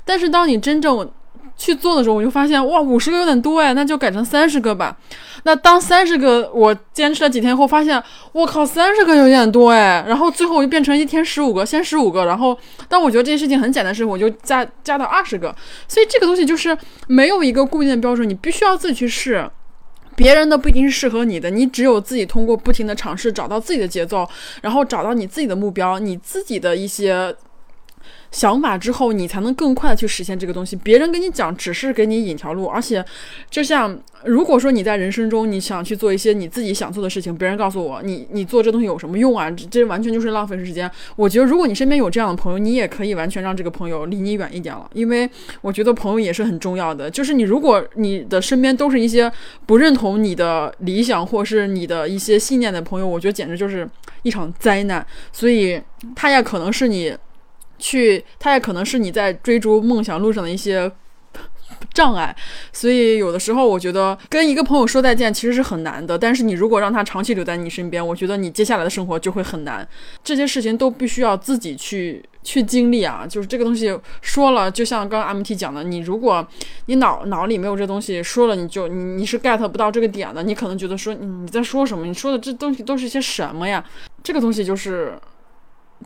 [0.05, 1.11] 但是当你真正
[1.57, 4.97] 去做的时候，我就发现哇，五十个有点多哎，那就改成三十个吧。
[5.45, 8.03] 那当三十个我坚持了几天后，发现
[8.33, 10.05] 我靠，三十个有点多哎。
[10.07, 12.27] 然后最后我就变成一天十五个，先十五个。
[12.27, 15.55] 然后当我觉得这件事情很简单时，我就加加到二十个。
[15.89, 16.77] 所以这个东西就是
[17.07, 19.49] 没有一个固定的标准，你必须要自己去试，
[20.15, 21.49] 别人的不一定是适合你的。
[21.49, 24.29] 你只有自己通过不停的尝试，找到自己的节奏，
[24.63, 27.35] 然后找到你自己的目标，你自己的一些。
[28.31, 30.77] 想法之后，你才能更快的去实现这个东西。
[30.77, 33.05] 别人跟你讲，只是给你引条路，而且，
[33.51, 39.51] 就像如果说你在人生中你想去做一些你自己想做的事情，别人告诉我，你你做这东西有什么用啊？
[39.71, 40.91] 这完全就是浪费时间。
[41.17, 44.89] 我觉得，如果你身边有这样的朋友，你也可以完全让这个朋友离你远一点了。
[44.93, 45.29] 因为
[45.61, 47.11] 我觉得朋友也是很重要的。
[47.11, 49.31] 就是你如果你的身边都是一些
[49.65, 53.89] 不认同你的理想或是你的一些信念的朋友，我觉得简直就是
[54.23, 55.05] 一场灾难。
[55.33, 55.81] 所以，
[56.15, 57.17] 他也可能是你。
[57.79, 60.91] 去，他也可能是你在追逐梦想路上的一些
[61.93, 62.35] 障碍，
[62.73, 66.17] 所以有的时候我觉得跟一个朋友说再见其实是很难的。
[66.17, 69.87] 但是你如果让他长期留在你身边，我觉得你接下来的生活就会很难。
[70.25, 73.27] 这些事情都必须要自己去去经历啊。
[73.29, 76.47] 就是这个东西说了，就像刚刚 MT 讲的，你如果
[76.87, 82.07] 你脑脑里没有这东西，说了你就你你是 get 不到这个点的，你可能觉得说你在说什么？
[82.07, 83.85] 你说的这东西都是些什么呀？
[84.23, 85.19] 这个东西就是。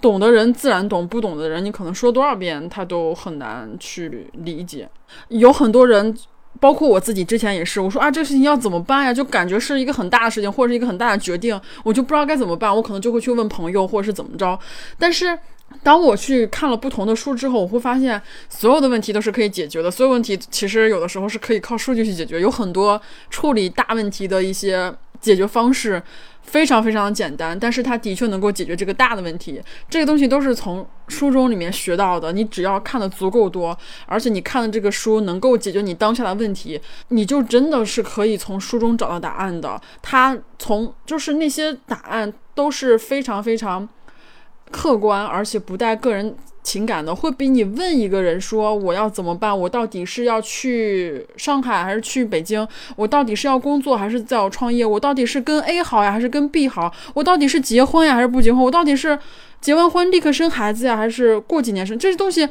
[0.00, 4.88] 懂的人自然懂，不懂的人你可能说多少遍他都很难去理解。
[5.28, 6.16] 有很多人。
[6.58, 9.14] 包括我自己之前也是，我说啊，这个事情要怎么办呀？
[9.14, 12.74] 就感觉是一个很大的事情，或者是一个很大的决定，我就不知道该怎么办。
[12.74, 14.58] 我可能就会去问朋友，或者是怎么着。
[14.98, 15.38] 但是
[15.84, 19.88] 当我去看了不同的书之后，我会发现所有的问题都是可以解决的。
[19.88, 26.02] 所有问题其实有的时候是可以靠数据去解决，有很多处理大问题的一些解决方式。
[26.42, 29.60] 非常非常简单，但是它的确能够解决这个大的问题。
[29.88, 32.32] 这个东西都是从书中里面学到的。
[32.32, 33.76] 你只要看的足够多，
[34.06, 39.80] 而且你看的这个书能够解决你当下的问题，你就真的是可以从书中找到答案的。
[40.02, 43.88] 它从就是那些答案都是非常非常
[44.70, 46.36] 客观，而且不带个人。
[46.62, 49.58] 情感的会比你问一个人说我要怎么办？
[49.58, 52.66] 我到底是要去上海还是去北京？
[52.96, 54.84] 我到底是要工作还是在我创业？
[54.84, 56.92] 我到底是跟 A 好呀还是跟 B 好？
[57.14, 58.62] 我到底是结婚呀还是不结婚？
[58.62, 59.18] 我到底是
[59.60, 61.98] 结完婚立刻生孩子呀还是过几年生？
[61.98, 62.46] 这些东西，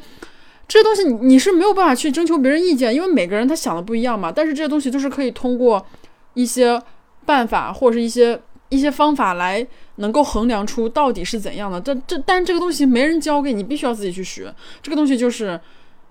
[0.68, 4.32] 这些东西你是没有办法去征求别人意见，因为每个人他想的不一样嘛。
[4.32, 5.86] 但是这些东西都是可以通过
[6.34, 6.82] 一些
[7.26, 9.68] 办法或者是一些一些方法来。
[10.00, 14.54] 能够衡量出到底是怎样的，这这，但这个东西没人教给你，必须要自己去学。
[14.82, 15.60] 这个东西就是，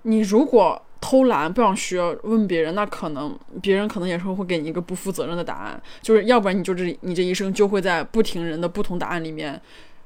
[0.03, 5.81] 你如果偷懒不想学，问别人，那可能别人可能也是会给你一个不负责任的答案。
[6.01, 9.59] 就是要不然你就这你这一生就会在不停人的不同答案里面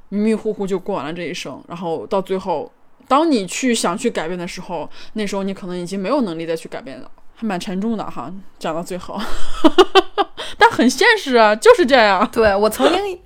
[0.09, 1.61] 迷迷糊糊就过完了这一生。
[1.67, 2.71] 然后到最后，
[3.07, 8.33] 当你去想去改变的时候，那时候你可能已经没有能力再去改变了，还蛮沉重的哈。
[8.59, 9.19] 讲到最后，
[10.57, 12.25] 但很现实啊，就是这样。
[12.31, 13.19] 对我曾经。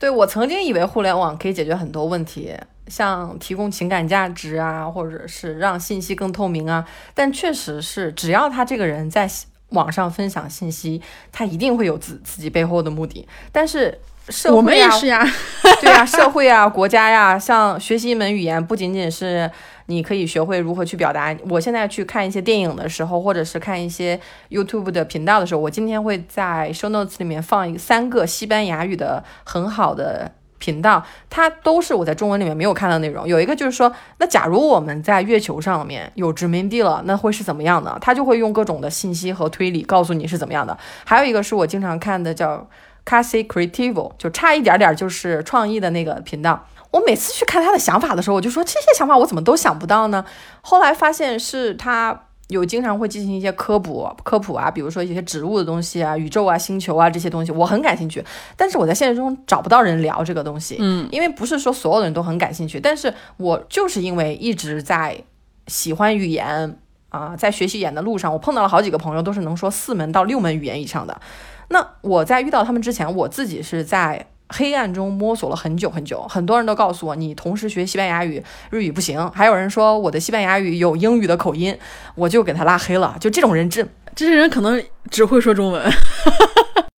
[0.00, 2.52] 对我曾经以为互联网可以解决很多问题，
[2.88, 6.84] 像提供情感价值啊，或者是让信息更透明啊。
[7.14, 9.30] 但确实是，只要他这个人在
[9.68, 13.28] 网上分享信息，他一定会有自自己背后的目的。
[13.52, 15.22] 但是社会啊，我们也是呀，
[15.82, 19.50] 对呀，社会啊，国家呀，像学习一门语言，不仅仅是。
[19.90, 21.36] 你可以学会如何去表达。
[21.48, 24.18] 我现在去看一些电影的时候，或者是看一些
[24.48, 33.26] YouTube 的频道的时候，我今天会在 Show Notes 里面放一三个西班牙语的很好的频道，它都是我在中文里面没有看到内容。
[33.26, 37.98] 有一个就是说，那假如我们在月球上面有殖民地了，那会是怎么样的？
[38.00, 40.78] 他就会用各种的信息和推理告诉你是怎么样的。
[41.04, 42.68] 还有一个是我经常看的叫
[43.04, 46.66] Casey Creative，就差一点点就是创意的那个频道。
[46.92, 50.24] 我每次去看他的想法的时候，我就说这些想法我怎么都想不到呢？
[50.60, 58.24] 后来发现是他有经常会进行一些科普科普啊，比如说一些植物的东西啊、宇宙啊、星球啊这些东西，我很感兴趣。
[58.56, 62.80] 但是我在现实中找不到人聊这个东西，嗯，因为不是说所有的人都很感兴趣。
[62.80, 65.22] 但是我就是因为一直在
[65.68, 66.76] 喜欢语言
[67.10, 71.20] 啊，在学习语言的路上，我碰到了好几个朋友，都是能说四门到六门语言以上的。
[71.68, 74.26] 那我在遇到他们之前，我自己是在。
[74.50, 79.30] 黑暗中摸索了很久很久，很多人都告诉我，你同时学西班牙语、日语不行。
[79.30, 81.76] 还有人说我的西班牙语有英语的口音，
[82.14, 83.16] 我就给他拉黑了。
[83.20, 85.82] 就这种人，这这些人可能只会说中文。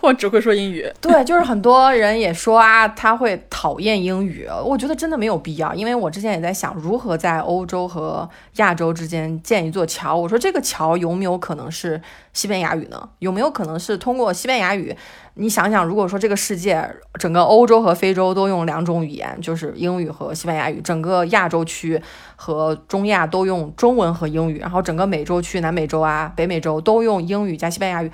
[0.00, 0.90] 我只会说英语。
[1.00, 4.46] 对，就是很多人也说啊，他会讨厌英语。
[4.64, 10.16] 我觉得真的没有必要，因为我之前也在想如何在欧洲和亚洲之间建一座桥。
[10.16, 12.00] 我说这个桥有没有可能是
[12.32, 13.08] 西班牙语呢？
[13.18, 14.94] 有没有可能是通过西班牙语？
[15.34, 16.82] 你想想，如果说这个世界
[17.18, 22.00] 整个欧洲和非洲都用两种语言，就是英语和西班牙语；整个亚洲区
[22.36, 28.10] 和中亚都用中文和英语；然后整个美洲区、南美洲啊、北美洲都用英语加西班牙语。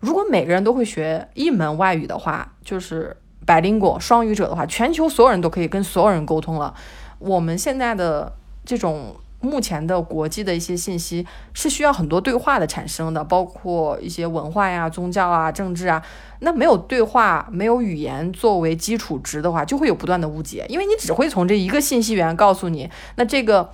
[0.00, 6.74] 如果每个人都会学一门外语的话，就是百灵果双语者的话，全球所有人都可以跟所有人沟通了。
[7.18, 8.32] 我们现在的
[8.64, 16.02] 这种目前的国际的一些信息是需要很多对话的产生的，包括一些文化呀、宗教啊、政治啊。
[16.40, 22.90] 那没有对话、没有语言作为基础值的话，就会有不断的误解，因为你只会从这一个信息源告诉你。
[23.14, 23.70] 那这个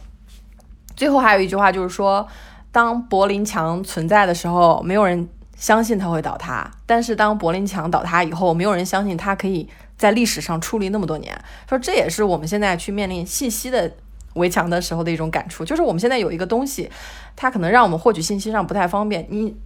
[0.94, 2.28] 最后还有一句话就是说，
[2.70, 5.28] 当柏林墙存在的时候，没有人。
[5.62, 11.32] 相信它会倒塌，但是当柏林墙倒塌以后，没有人相信它可以在历史上矗立那么多年。
[11.68, 13.92] 说这也是我们现在去面临信息的
[14.34, 16.90] 围墙的时候的一种感触，就是我们现在有一个东西，
[17.36, 19.24] 它可能让我们获取信息上不太方便。
[19.30, 19.56] 你，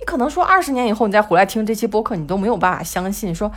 [0.00, 3.50] 你可能说二十年以后你再回来听这期播客，你都没有办法相信，说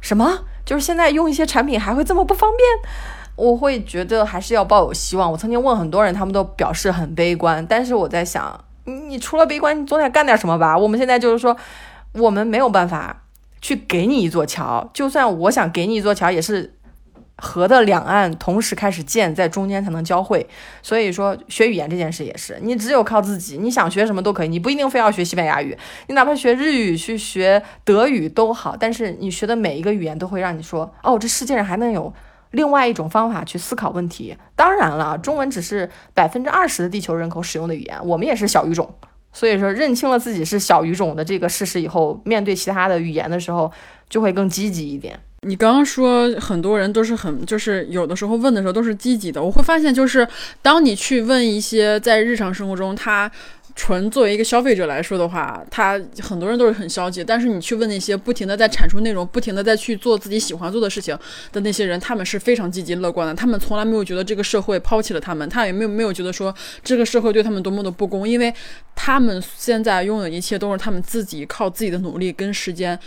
[0.00, 2.92] 什么就是现在用一些产品还会这么不方便。
[3.34, 5.32] 我会觉得还是要抱有希望。
[5.32, 8.60] 我曾经问很多人，他们都表示很悲观，但是我在想。
[8.86, 10.78] 你除了悲观，你总得干点什么吧？
[10.78, 11.56] 我们现在就是说，
[12.12, 13.24] 我们没有办法
[13.60, 16.72] 去给你一座桥，就算我想给你一座桥，也是
[17.38, 20.46] 河的两岸同时开始建，在中间才能交汇。
[20.82, 25.76] 所以说，学语言这件事也是，你只有靠自己，你想学什么都可以，你不一定非要学西班牙语，
[26.06, 28.76] 你哪怕学日语、去学德语都好。
[28.78, 32.12] 但是你学的每一个语言都会让你说，哦，这世界上还能有
[32.56, 34.34] 另外一种方法去思考问题。
[34.56, 38.92] 当然了，中文只是百分之二十的地球人口使用的语言，我们也是小语种。
[39.30, 43.70] 所以说，认清了自己是小语种的这个事实以后，面对其他的语言的时候，
[44.08, 45.20] 就会更积极一点。
[45.46, 50.26] 你刚刚说很多人都是很，就是有的时候问的时候都是积极的，我会发现就是
[50.60, 53.30] 当你去问一些在日常生活中他。
[53.78, 57.22] 纯作为一个消费者来说的话，他很多人都是很消极。
[57.22, 61.14] 但是你去问那些不停的在产出内容、不停的在去做自己喜欢做的事情
[61.52, 63.34] 的那些人，他们是非常积极乐观的。
[63.34, 68.50] 他们从来没有觉得这个社会抛弃了他们，他也没有没有觉得说这个社会对他们多么的不公，因为
[68.94, 72.98] 他们现在拥有一切都是他们自己靠自己的努力跟时间。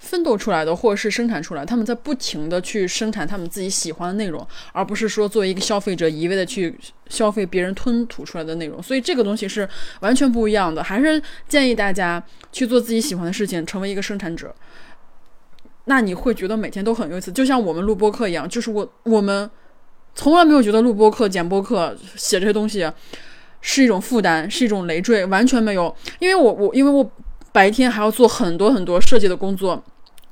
[0.00, 6.74] 奋斗出来的，或者是生产出来，他们在不停的去生产他们自己喜欢的内容，而不是说作为一个消费者一味的去
[7.10, 8.82] 消费别人吞吐出来的内容。
[8.82, 9.68] 所以这个东西是
[10.00, 10.82] 完全不一样的。
[10.82, 12.20] 还是建议大家
[12.50, 14.54] 去做自己喜欢的事情，成为一个生产者。
[15.84, 19.48] 那你会觉得每天都很有意思，就像我们录播课一样，就是我我们
[20.14, 22.90] 从来没有觉得录播课、剪播课、写这些东西
[23.60, 25.94] 是一种负担，是一种累赘，完全没有。
[26.20, 27.10] 因为我我因为我。
[27.52, 29.82] 白天还要做很多很多设计的工作，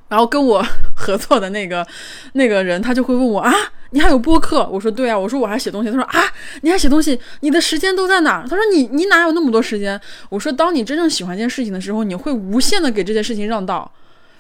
[0.09, 0.65] 然后跟我
[0.95, 1.87] 合作的那个
[2.35, 3.53] 那个人，他就会问我啊，
[3.91, 4.69] 你还有播客？
[4.71, 5.91] 我说对啊，我说我还写东西。
[5.91, 6.21] 他说啊，
[6.63, 7.19] 你还写东西？
[7.41, 8.45] 你的时间都在哪？
[8.49, 10.01] 他说你你哪有那么多时间？
[10.29, 13.91] 我说当你真正喜欢一件事情的时候，你会无限的给这件事情让道。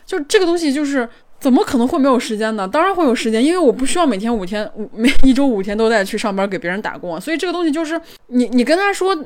[0.06, 1.08] 就这个东西，就是
[1.40, 2.66] 怎么可能会没有时间呢？
[2.66, 7.20] 当然会有时间，因为我不需要每天五天五每一周五天都在去上班给别人打工啊。
[7.20, 9.16] 所以这个东西就是你你跟他说。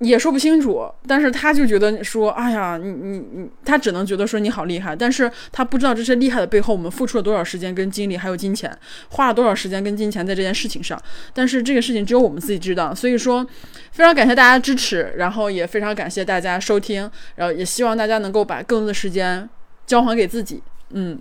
[0.00, 8.70] 也说不清楚，但是他就觉得说，哎呀，你你你，他只能觉得说你好厉害，但是他不知道这些厉害的背后，我们付出了多少时间跟精力，还有金钱，
[9.08, 10.96] 花了多少时间跟金钱在这件事情上。
[11.34, 13.44] 但是这个事情只有我们自己知道，所以说
[13.90, 19.48] 非常感谢大家支持，然后也非常感谢大家收听，然后也希望大家能够把更多的时间
[19.84, 20.62] 交还给自己。
[20.90, 21.18] 嗯，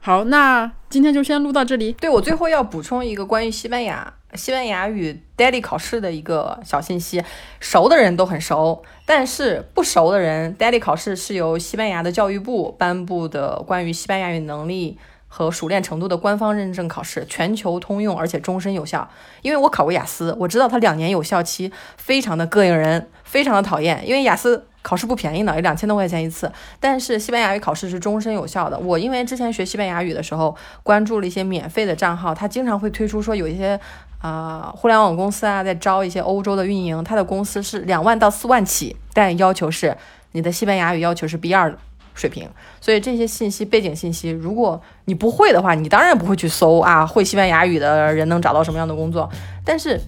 [0.00, 1.92] 好，那今天就先录到这里。
[1.92, 4.12] 对我最后要补充一个关于西班牙。
[4.34, 7.22] 西班牙语 daily 考试的一个小信息，
[7.58, 19.10] 熟的人都很熟，但是不熟的人，daily 考试是由西班牙的教育部颁布的关于西班牙语能力和熟练程度的官方认证考试，全球通用，而且终身有效。
[19.42, 24.06] 因为我考过雅思，我知道它两年有效期，非常的膈应人，非常的讨厌。
[24.06, 28.78] 因为雅思考试不便宜呢，有两千多块钱一次，但是西班牙语考试是终身有效的。
[28.78, 33.80] 我因为之前学西班牙语的时候，关注了一些免费的账号，他经常会推出说有一些。
[34.20, 39.96] 啊，互联网公司啊，在招一些欧洲的运营，他的公司是两万到四万起，但要求是
[40.32, 41.74] 你的西班牙语要求是 B 二
[42.14, 42.48] 水平。
[42.82, 49.28] 所以这些信息、背景信息，如果你不会的话，你当然不会去搜啊，会西班牙语的人能找到什么样的工作。
[49.64, 49.98] 但是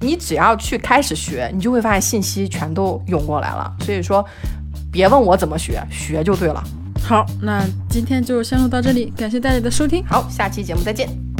[0.00, 3.72] 你只要去开始学，你就会发现信息全都涌过来了。
[3.80, 4.24] 所以说，
[4.90, 6.62] 别问我怎么学，学就对了。
[7.04, 11.31] 好，那今天就先录到这里，感谢大家的收听，好，下期节目再见。